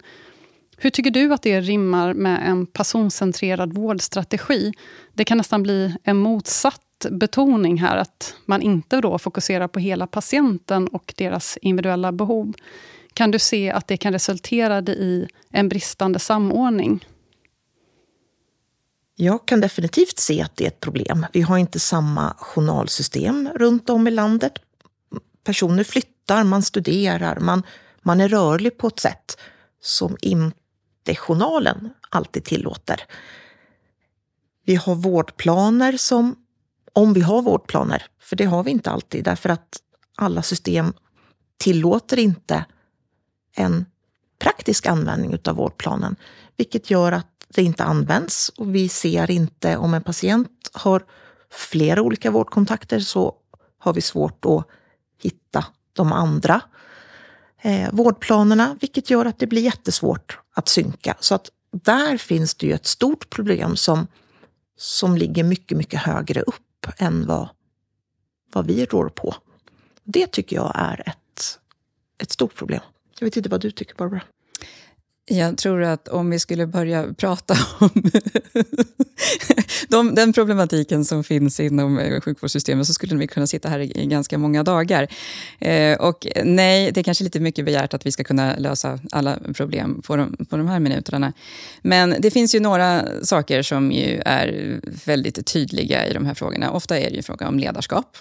Hur 0.76 0.90
tycker 0.90 1.10
du 1.10 1.32
att 1.32 1.42
det 1.42 1.60
rimmar 1.60 2.14
med 2.14 2.40
en 2.44 2.66
personcentrerad 2.66 3.72
vårdstrategi? 3.72 4.72
Det 5.12 5.24
kan 5.24 5.38
nästan 5.38 5.62
bli 5.62 5.96
en 6.04 6.16
motsatt 6.16 7.06
betoning 7.10 7.76
här, 7.78 7.96
att 7.96 8.34
man 8.46 8.62
inte 8.62 9.00
då 9.00 9.18
fokuserar 9.18 9.68
på 9.68 9.78
hela 9.78 10.06
patienten 10.06 10.88
och 10.88 11.14
deras 11.16 11.58
individuella 11.62 12.12
behov. 12.12 12.54
Kan 13.14 13.30
du 13.30 13.38
se 13.38 13.70
att 13.70 13.88
det 13.88 13.96
kan 13.96 14.12
resultera 14.12 14.78
i 14.78 15.28
en 15.50 15.68
bristande 15.68 16.18
samordning? 16.18 17.06
Jag 19.14 19.46
kan 19.46 19.60
definitivt 19.60 20.18
se 20.18 20.42
att 20.42 20.56
det 20.56 20.64
är 20.64 20.68
ett 20.68 20.80
problem. 20.80 21.26
Vi 21.32 21.40
har 21.40 21.58
inte 21.58 21.80
samma 21.80 22.34
journalsystem 22.38 23.48
runt 23.54 23.90
om 23.90 24.06
i 24.06 24.10
landet. 24.10 24.52
Personer 25.44 25.84
flyttar, 25.84 26.44
man 26.44 26.62
studerar, 26.62 27.40
man, 27.40 27.62
man 28.02 28.20
är 28.20 28.28
rörlig 28.28 28.78
på 28.78 28.86
ett 28.86 29.00
sätt 29.00 29.38
som 29.80 30.16
inte 30.20 31.14
journalen 31.16 31.90
alltid 32.10 32.44
tillåter. 32.44 33.00
Vi 34.64 34.74
har 34.74 34.94
vårdplaner 34.94 35.96
som, 35.96 36.36
om 36.92 37.12
vi 37.12 37.20
har 37.20 37.42
vårdplaner, 37.42 38.06
för 38.20 38.36
det 38.36 38.44
har 38.44 38.62
vi 38.62 38.70
inte 38.70 38.90
alltid 38.90 39.24
därför 39.24 39.48
att 39.48 39.78
alla 40.16 40.42
system 40.42 40.92
tillåter 41.58 42.18
inte 42.18 42.64
en 43.54 43.86
praktisk 44.38 44.86
användning 44.86 45.38
av 45.44 45.56
vårdplanen, 45.56 46.16
vilket 46.56 46.90
gör 46.90 47.12
att 47.12 47.26
det 47.48 47.62
inte 47.62 47.84
används 47.84 48.48
och 48.48 48.74
vi 48.74 48.88
ser 48.88 49.30
inte 49.30 49.76
om 49.76 49.94
en 49.94 50.02
patient 50.02 50.70
har 50.72 51.04
flera 51.50 52.02
olika 52.02 52.30
vårdkontakter 52.30 53.00
så 53.00 53.34
har 53.78 53.94
vi 53.94 54.00
svårt 54.00 54.44
att 54.44 54.66
hitta 55.22 55.64
de 55.92 56.12
andra 56.12 56.60
eh, 57.62 57.88
vårdplanerna, 57.92 58.76
vilket 58.80 59.10
gör 59.10 59.24
att 59.24 59.38
det 59.38 59.46
blir 59.46 59.62
jättesvårt 59.62 60.38
att 60.54 60.68
synka. 60.68 61.16
Så 61.20 61.34
att 61.34 61.50
där 61.70 62.16
finns 62.16 62.54
det 62.54 62.66
ju 62.66 62.72
ett 62.72 62.86
stort 62.86 63.30
problem 63.30 63.76
som, 63.76 64.06
som 64.76 65.16
ligger 65.16 65.44
mycket, 65.44 65.78
mycket 65.78 66.00
högre 66.00 66.40
upp 66.40 66.86
än 66.98 67.26
vad, 67.26 67.48
vad 68.52 68.66
vi 68.66 68.84
rår 68.84 69.08
på. 69.08 69.34
Det 70.04 70.26
tycker 70.26 70.56
jag 70.56 70.72
är 70.74 71.08
ett, 71.08 71.58
ett 72.18 72.30
stort 72.30 72.54
problem. 72.54 72.82
Jag 73.18 73.26
vet 73.26 73.36
inte 73.36 73.48
vad 73.48 73.60
du 73.60 73.70
tycker, 73.70 73.94
Barbara? 73.94 74.22
Jag 75.24 75.58
tror 75.58 75.82
att 75.82 76.08
om 76.08 76.30
vi 76.30 76.38
skulle 76.38 76.66
börja 76.66 77.14
prata 77.14 77.54
om 77.78 77.88
de, 79.88 80.14
den 80.14 80.32
problematiken 80.32 81.04
som 81.04 81.24
finns 81.24 81.60
inom 81.60 81.98
eh, 81.98 82.20
sjukvårdssystemet 82.20 82.86
så 82.86 82.94
skulle 82.94 83.16
vi 83.16 83.26
kunna 83.26 83.46
sitta 83.46 83.68
här 83.68 83.78
i, 83.78 84.06
ganska 84.06 84.38
många 84.38 84.62
dagar. 84.62 85.08
Eh, 85.58 85.98
och 85.98 86.26
nej, 86.44 86.92
det 86.92 87.00
är 87.00 87.04
kanske 87.04 87.24
lite 87.24 87.40
mycket 87.40 87.64
begärt 87.64 87.94
att 87.94 88.06
vi 88.06 88.12
ska 88.12 88.24
kunna 88.24 88.56
lösa 88.56 88.98
alla 89.10 89.38
problem 89.54 90.02
på 90.02 90.16
de, 90.16 90.46
på 90.50 90.56
de 90.56 90.68
här 90.68 90.80
minuterna. 90.80 91.32
Men 91.82 92.16
det 92.18 92.30
finns 92.30 92.54
ju 92.54 92.60
några 92.60 93.04
saker 93.22 93.62
som 93.62 93.92
ju 93.92 94.22
är 94.26 94.80
väldigt 95.06 95.46
tydliga 95.46 96.06
i 96.06 96.12
de 96.12 96.26
här 96.26 96.34
frågorna. 96.34 96.70
Ofta 96.70 96.98
är 96.98 97.10
det 97.10 97.16
ju 97.16 97.22
fråga 97.22 97.48
om 97.48 97.58
ledarskap. 97.58 98.16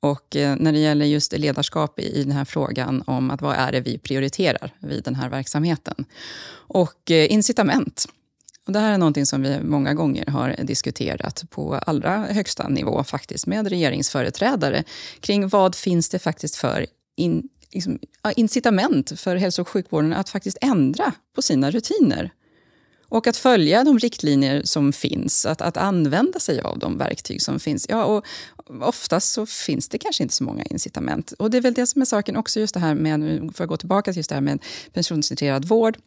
Och 0.00 0.36
eh, 0.36 0.56
när 0.56 0.72
det 0.72 0.78
gäller 0.78 1.06
just 1.06 1.32
ledarskap 1.32 2.00
i 2.00 2.22
den 2.22 2.32
här 2.32 2.44
frågan 2.44 3.02
om 3.06 3.30
att 3.30 3.42
vad 3.42 3.56
är 3.56 3.72
det 3.72 3.80
vi 3.80 3.98
prioriterar 3.98 4.74
vid 4.78 5.04
den 5.04 5.14
här 5.14 5.28
verksamheten. 5.28 6.04
Och 6.52 7.10
eh, 7.10 7.32
incitament. 7.32 8.06
Och 8.66 8.72
det 8.72 8.78
här 8.78 8.92
är 8.92 8.98
någonting 8.98 9.26
som 9.26 9.42
vi 9.42 9.60
många 9.60 9.94
gånger 9.94 10.26
har 10.26 10.56
diskuterat 10.62 11.44
på 11.50 11.74
allra 11.74 12.16
högsta 12.16 12.68
nivå 12.68 13.04
faktiskt 13.04 13.46
med 13.46 13.68
regeringsföreträdare 13.68 14.84
kring 15.20 15.48
vad 15.48 15.74
finns 15.74 16.08
det 16.08 16.18
faktiskt 16.18 16.56
för 16.56 16.86
in, 17.16 17.48
liksom, 17.72 17.98
incitament 18.36 19.20
för 19.20 19.36
hälso 19.36 19.62
och 19.62 19.68
sjukvården 19.68 20.12
att 20.12 20.28
faktiskt 20.28 20.58
ändra 20.60 21.12
på 21.34 21.42
sina 21.42 21.70
rutiner. 21.70 22.30
Och 23.08 23.26
att 23.26 23.36
följa 23.36 23.84
de 23.84 23.98
riktlinjer 23.98 24.62
som 24.64 24.92
finns, 24.92 25.46
att, 25.46 25.60
att 25.60 25.76
använda 25.76 26.38
sig 26.38 26.60
av 26.60 26.78
de 26.78 26.98
verktyg 26.98 27.42
som 27.42 27.60
finns. 27.60 27.86
Ja, 27.88 28.04
och 28.04 28.24
oftast 28.80 29.32
så 29.32 29.46
finns 29.46 29.88
det 29.88 29.98
kanske 29.98 30.22
inte 30.22 30.34
så 30.34 30.44
många 30.44 30.64
incitament. 30.64 31.32
Och 31.38 31.50
det 31.50 31.56
är 31.56 31.62
väl 31.62 31.74
det 31.74 31.86
som 31.86 32.02
är 32.02 32.06
saken 32.06 32.36
också, 32.36 32.60
just 32.60 32.74
det 32.74 32.80
här 32.80 32.94
med, 32.94 33.50
för 33.54 33.64
att 33.64 33.70
gå 33.70 33.76
tillbaka 33.76 34.12
till 34.12 34.18
just 34.18 34.28
det 34.28 34.34
här 34.34 34.42
med 34.42 34.62
personcentrerad 34.92 35.64
vård. 35.64 35.98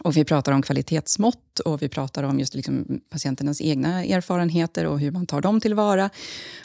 Och 0.00 0.16
vi 0.16 0.24
pratar 0.24 0.52
om 0.52 0.62
kvalitetsmått 0.62 1.60
och 1.60 1.82
vi 1.82 1.88
pratar 1.88 2.22
om 2.22 2.38
just 2.38 2.54
liksom 2.54 3.00
patienternas 3.10 3.60
egna 3.60 4.04
erfarenheter 4.04 4.86
och 4.86 5.00
hur 5.00 5.10
man 5.10 5.26
tar 5.26 5.40
dem 5.40 5.60
tillvara. 5.60 6.10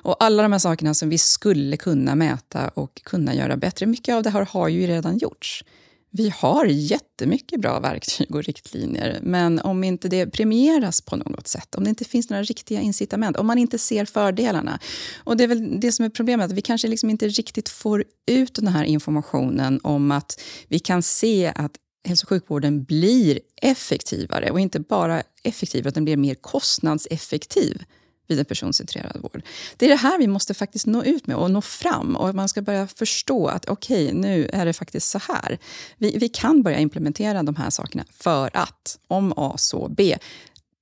Och 0.01 0.23
alla 0.23 0.43
de 0.43 0.51
här 0.51 0.59
sakerna 0.59 0.93
som 0.93 1.09
vi 1.09 1.17
skulle 1.17 1.77
kunna 1.77 2.15
mäta 2.15 2.67
och 2.67 3.01
kunna 3.03 3.35
göra 3.35 3.57
bättre. 3.57 3.85
Mycket 3.85 4.15
av 4.15 4.23
det 4.23 4.29
här 4.29 4.45
har 4.45 4.67
ju 4.67 4.87
redan 4.87 5.17
gjorts. 5.17 5.63
Vi 6.11 6.29
har 6.29 6.65
jättemycket 6.65 7.61
bra 7.61 7.79
verktyg 7.79 8.35
och 8.35 8.43
riktlinjer, 8.43 9.19
men 9.21 9.59
om 9.59 9.83
inte 9.83 10.09
det 10.09 10.27
premieras 10.27 11.01
på 11.01 11.15
något 11.15 11.47
sätt, 11.47 11.75
om 11.75 11.83
det 11.83 11.89
inte 11.89 12.05
finns 12.05 12.29
några 12.29 12.43
riktiga 12.43 12.81
incitament, 12.81 13.37
om 13.37 13.47
man 13.47 13.57
inte 13.57 13.77
ser 13.77 14.05
fördelarna. 14.05 14.79
Och 15.23 15.37
det 15.37 15.43
är 15.43 15.47
väl 15.47 15.79
det 15.79 15.91
som 15.91 16.05
är 16.05 16.09
problemet, 16.09 16.45
att 16.45 16.51
vi 16.57 16.61
kanske 16.61 16.87
liksom 16.87 17.09
inte 17.09 17.27
riktigt 17.27 17.69
får 17.69 18.03
ut 18.25 18.55
den 18.55 18.67
här 18.67 18.83
informationen 18.83 19.79
om 19.83 20.11
att 20.11 20.41
vi 20.67 20.79
kan 20.79 21.03
se 21.03 21.53
att 21.55 21.71
hälso 22.07 22.25
och 22.25 22.29
sjukvården 22.29 22.83
blir 22.83 23.39
effektivare 23.61 24.51
och 24.51 24.59
inte 24.59 24.79
bara 24.79 25.23
effektivare 25.43 25.89
utan 25.89 25.93
den 25.93 26.05
blir 26.05 26.17
mer 26.17 26.35
kostnadseffektiv 26.35 27.83
vid 28.27 28.39
en 28.39 28.45
personcentrerad 28.45 29.21
vård. 29.21 29.41
Det 29.77 29.85
är 29.85 29.89
det 29.89 29.95
här 29.95 30.17
vi 30.17 30.27
måste 30.27 30.53
faktiskt 30.53 30.85
nå 30.85 31.03
ut 31.03 31.27
med 31.27 31.35
och 31.35 31.51
nå 31.51 31.61
fram. 31.61 32.15
Och 32.15 32.35
man 32.35 32.49
ska 32.49 32.61
börja 32.61 32.87
förstå 32.87 33.47
att 33.47 33.69
okej, 33.69 34.05
okay, 34.05 34.19
nu 34.19 34.49
är 34.53 34.65
det 34.65 34.73
faktiskt 34.73 35.09
så 35.09 35.19
här. 35.19 35.57
Vi, 35.97 36.17
vi 36.17 36.29
kan 36.29 36.63
börja 36.63 36.79
implementera 36.79 37.43
de 37.43 37.55
här 37.55 37.69
sakerna 37.69 38.05
för 38.11 38.49
att, 38.53 38.99
om 39.07 39.33
A 39.37 39.53
så 39.57 39.87
B. 39.89 40.17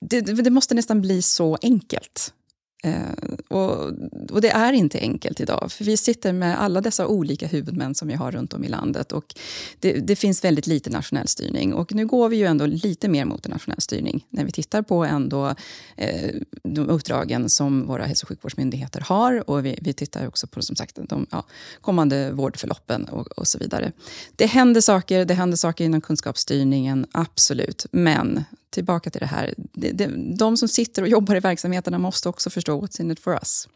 Det, 0.10 0.22
det 0.22 0.50
måste 0.50 0.76
nästan 0.76 1.02
bli 1.02 1.22
så 1.22 1.58
enkelt. 1.62 2.34
Eh, 2.84 3.38
och, 3.48 3.92
och, 4.32 4.42
det 4.42 4.50
är 4.50 4.74
inte 4.74 5.00
enkelt 5.00 5.40
idag, 5.40 5.72
för 5.72 5.84
vi 5.84 5.98
sitter 5.98 6.34
med 6.34 6.62
alla 6.62 6.82
dessa 6.82 7.08
olika 7.08 7.48
huvudmän 7.48 7.96
som 7.96 8.08
vi 8.08 8.14
har 8.14 8.32
runt 8.32 8.54
om 8.54 8.64
i 8.64 8.68
landet. 8.68 9.12
Och 9.12 9.36
det, 9.80 9.94
det, 9.94 10.16
finns 10.16 10.44
väldigt 10.44 10.68
lite 10.68 10.90
nationell 10.90 11.28
styrning. 11.28 11.74
Och 11.74 11.94
nu 11.94 12.06
går 12.06 12.30
vi 12.30 12.38
ju 12.38 12.46
ändå 12.46 12.66
lite 12.66 13.08
mer 13.08 13.26
mot 13.26 13.46
en 13.46 13.52
nationell 13.52 13.82
styrning 13.82 14.26
när 14.30 14.46
vi 14.46 14.52
tittar 14.52 14.82
på 14.82 15.06
ändå, 15.06 15.56
eh, 15.98 16.32
de 16.64 16.90
uppdragen 16.90 17.50
som 17.50 17.88
våra 17.88 18.06
hälso 18.06 18.24
och 18.24 18.30
sjukvårdsmyndigheter 18.30 19.02
har. 19.02 19.50
Och 19.50 19.66
vi, 19.66 19.80
vi 19.82 19.94
tittar 19.94 20.28
också 20.28 20.48
på 20.48 20.62
som 20.62 20.76
sagt, 20.76 21.00
de 21.10 21.28
ja, 21.32 21.46
kommande 21.82 22.32
vårdförloppen 22.32 23.06
och, 23.06 23.28
och 23.28 23.48
så 23.48 23.58
vidare. 23.58 23.92
Det 24.36 24.46
händer 24.46 24.82
saker, 24.82 25.26
det 25.26 25.34
händer 25.34 25.58
saker 25.58 25.86
inom 25.86 26.02
kunskapsstyrningen, 26.02 27.08
absolut. 27.12 27.86
Men 27.92 28.44
tillbaka 28.76 29.10
till 29.10 29.20
det 29.20 29.26
här. 29.26 29.54
De, 29.58 29.92
de, 29.92 30.36
de 30.36 30.58
som 30.58 30.68
sitter 30.68 31.02
och 31.02 31.08
jobbar 31.08 31.36
i 31.36 31.40
verksamheterna 31.40 31.98
måste 31.98 32.30
också 32.30 32.50
förstå 32.50 32.82
what's 32.82 33.02
in 33.02 33.12
it 33.12 33.20
for 33.20 33.34
us. 33.34 33.68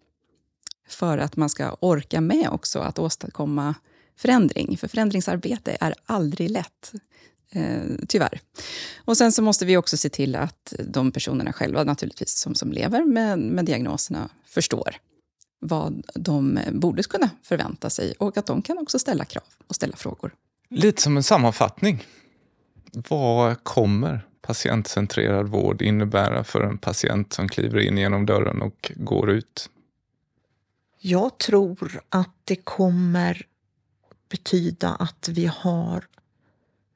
För 0.90 1.18
att 1.18 1.38
man 1.38 1.50
ska 1.50 1.78
orka 1.80 2.22
med 2.22 2.50
också 2.50 2.80
att 2.80 3.00
åstadkomma 3.00 3.76
förändring. 4.18 4.78
För 4.78 4.88
förändringsarbete 4.88 5.78
är 5.80 5.94
aldrig 6.06 6.50
lätt. 6.50 6.94
Eh, 7.52 7.82
tyvärr. 8.08 8.42
Och 9.06 9.18
sen 9.18 9.32
så 9.32 9.42
måste 9.42 9.66
vi 9.66 9.78
också 9.78 9.98
se 9.98 10.10
till 10.10 10.36
att 10.36 10.74
de 10.80 11.12
personerna 11.12 11.54
själva 11.54 11.84
naturligtvis 11.84 12.38
som, 12.38 12.56
som 12.56 12.72
lever 12.72 13.04
med, 13.04 13.40
med 13.40 13.66
diagnoserna 13.66 14.30
förstår 14.46 14.96
vad 15.60 16.04
de 16.16 16.60
borde 16.72 17.04
kunna 17.04 17.30
förvänta 17.44 17.90
sig 17.90 18.14
och 18.20 18.38
att 18.38 18.46
de 18.46 18.62
kan 18.62 18.78
också 18.78 19.00
ställa 19.00 19.26
krav 19.26 19.44
och 19.68 19.76
ställa 19.76 19.96
frågor. 19.96 20.36
Lite 20.70 21.02
som 21.02 21.18
en 21.18 21.24
sammanfattning. 21.24 22.04
Vad 22.92 23.64
kommer 23.64 24.29
patientcentrerad 24.50 25.48
vård 25.48 25.82
innebära 25.82 26.44
för 26.44 26.62
en 26.62 26.78
patient 26.78 27.34
som 27.34 27.48
kliver 27.48 27.80
in 27.80 27.98
genom 27.98 28.26
dörren 28.26 28.62
och 28.62 28.92
går 28.96 29.30
ut? 29.30 29.70
Jag 31.00 31.38
tror 31.38 32.02
att 32.10 32.36
det 32.44 32.56
kommer 32.56 33.46
betyda 34.30 34.90
att 34.90 35.30
vi 35.30 35.46
har 35.46 36.06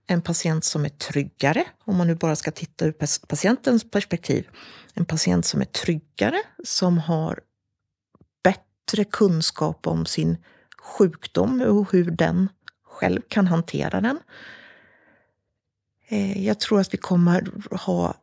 en 0.07 0.21
patient 0.21 0.63
som 0.63 0.85
är 0.85 0.89
tryggare, 0.89 1.65
om 1.85 1.97
man 1.97 2.07
nu 2.07 2.15
bara 2.15 2.35
ska 2.35 2.51
titta 2.51 2.85
ur 2.85 2.91
patientens 3.27 3.91
perspektiv. 3.91 4.47
En 4.93 5.05
patient 5.05 5.45
som 5.45 5.61
är 5.61 5.65
tryggare, 5.65 6.41
som 6.63 6.97
har 6.97 7.39
bättre 8.43 9.03
kunskap 9.03 9.87
om 9.87 10.05
sin 10.05 10.37
sjukdom 10.77 11.61
och 11.61 11.91
hur 11.91 12.11
den 12.11 12.49
själv 12.83 13.21
kan 13.27 13.47
hantera 13.47 14.01
den. 14.01 14.19
Eh, 16.07 16.45
jag 16.45 16.59
tror 16.59 16.79
att 16.79 16.93
vi 16.93 16.97
kommer 16.97 17.51
ha 17.75 18.15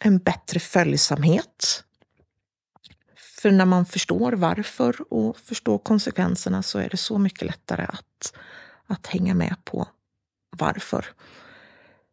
en 0.00 0.18
bättre 0.18 0.60
följsamhet. 0.60 1.84
För 3.16 3.50
när 3.50 3.64
man 3.64 3.86
förstår 3.86 4.32
varför 4.32 5.12
och 5.12 5.38
förstår 5.38 5.78
konsekvenserna 5.78 6.62
så 6.62 6.78
är 6.78 6.88
det 6.88 6.96
så 6.96 7.18
mycket 7.18 7.42
lättare 7.42 7.82
att, 7.82 8.32
att 8.86 9.06
hänga 9.06 9.34
med 9.34 9.56
på 9.64 9.88
varför. 10.50 11.06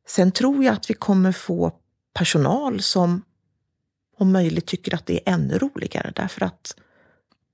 Sen 0.07 0.31
tror 0.31 0.63
jag 0.63 0.73
att 0.73 0.89
vi 0.89 0.93
kommer 0.93 1.31
få 1.31 1.71
personal 2.13 2.81
som 2.81 3.21
om 4.17 4.31
möjligt 4.31 4.65
tycker 4.65 4.95
att 4.95 5.05
det 5.05 5.13
är 5.13 5.33
ännu 5.33 5.57
roligare 5.57 6.11
därför 6.15 6.45
att 6.45 6.75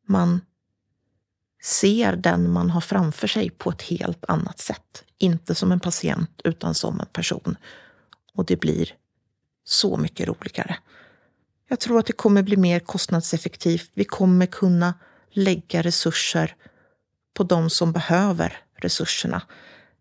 man 0.07 0.41
ser 1.63 2.15
den 2.15 2.51
man 2.51 2.69
har 2.69 2.81
framför 2.81 3.27
sig 3.27 3.49
på 3.49 3.69
ett 3.69 3.81
helt 3.81 4.25
annat 4.27 4.59
sätt. 4.59 5.03
Inte 5.17 5.55
som 5.55 5.71
en 5.71 5.79
patient, 5.79 6.41
utan 6.43 6.73
som 6.73 6.99
en 6.99 7.05
person. 7.05 7.57
Och 8.33 8.45
det 8.45 8.59
blir 8.59 8.89
så 9.63 9.97
mycket 9.97 10.27
roligare. 10.27 10.77
Jag 11.67 11.79
tror 11.79 11.99
att 11.99 12.05
det 12.05 12.13
kommer 12.13 12.43
bli 12.43 12.57
mer 12.57 12.79
kostnadseffektivt. 12.79 13.91
Vi 13.93 14.05
kommer 14.05 14.45
kunna 14.45 14.93
lägga 15.31 15.81
resurser 15.81 16.55
på 17.33 17.43
de 17.43 17.69
som 17.69 17.91
behöver 17.91 18.57
resurserna. 18.75 19.41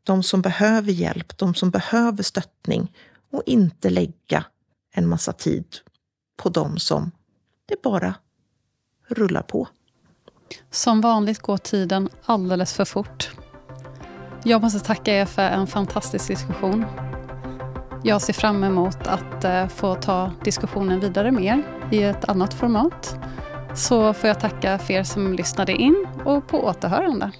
De 0.03 0.23
som 0.23 0.43
behöver 0.43 0.93
hjälp, 0.93 1.39
de 1.39 1.55
som 1.55 1.71
behöver 1.71 2.23
stöttning 2.23 2.93
och 3.31 3.43
inte 3.47 3.91
lägga 3.91 4.45
en 4.95 5.09
massa 5.09 5.33
tid 5.33 5.77
på 6.37 6.49
de 6.49 6.79
som 6.79 7.11
det 7.67 7.83
bara 7.83 8.15
rullar 9.09 9.43
på. 9.43 9.69
Som 10.71 11.01
vanligt 11.01 11.39
går 11.39 11.57
tiden 11.57 12.09
alldeles 12.25 12.73
för 12.73 12.85
fort. 12.85 13.31
Jag 14.45 14.63
måste 14.63 14.81
tacka 14.81 15.15
er 15.15 15.27
för 15.27 15.43
en 15.43 15.67
fantastisk 15.67 16.29
diskussion. 16.29 16.85
Jag 18.05 18.23
ser 18.23 18.33
fram 18.33 18.65
emot 18.65 19.07
att 19.07 19.45
eh, 19.45 19.69
få 19.69 19.95
ta 19.95 20.31
diskussionen 20.45 21.01
vidare 21.01 21.31
med 21.31 21.45
er 21.45 21.63
i 21.91 22.03
ett 22.03 22.25
annat 22.25 22.55
format. 22.55 23.17
Så 23.75 24.13
får 24.13 24.29
jag 24.29 24.41
tacka 24.41 24.79
för 24.79 24.95
er 24.95 25.03
som 25.03 25.33
lyssnade 25.33 25.73
in 25.73 26.07
och 26.25 26.47
på 26.47 26.65
återhörande. 26.65 27.31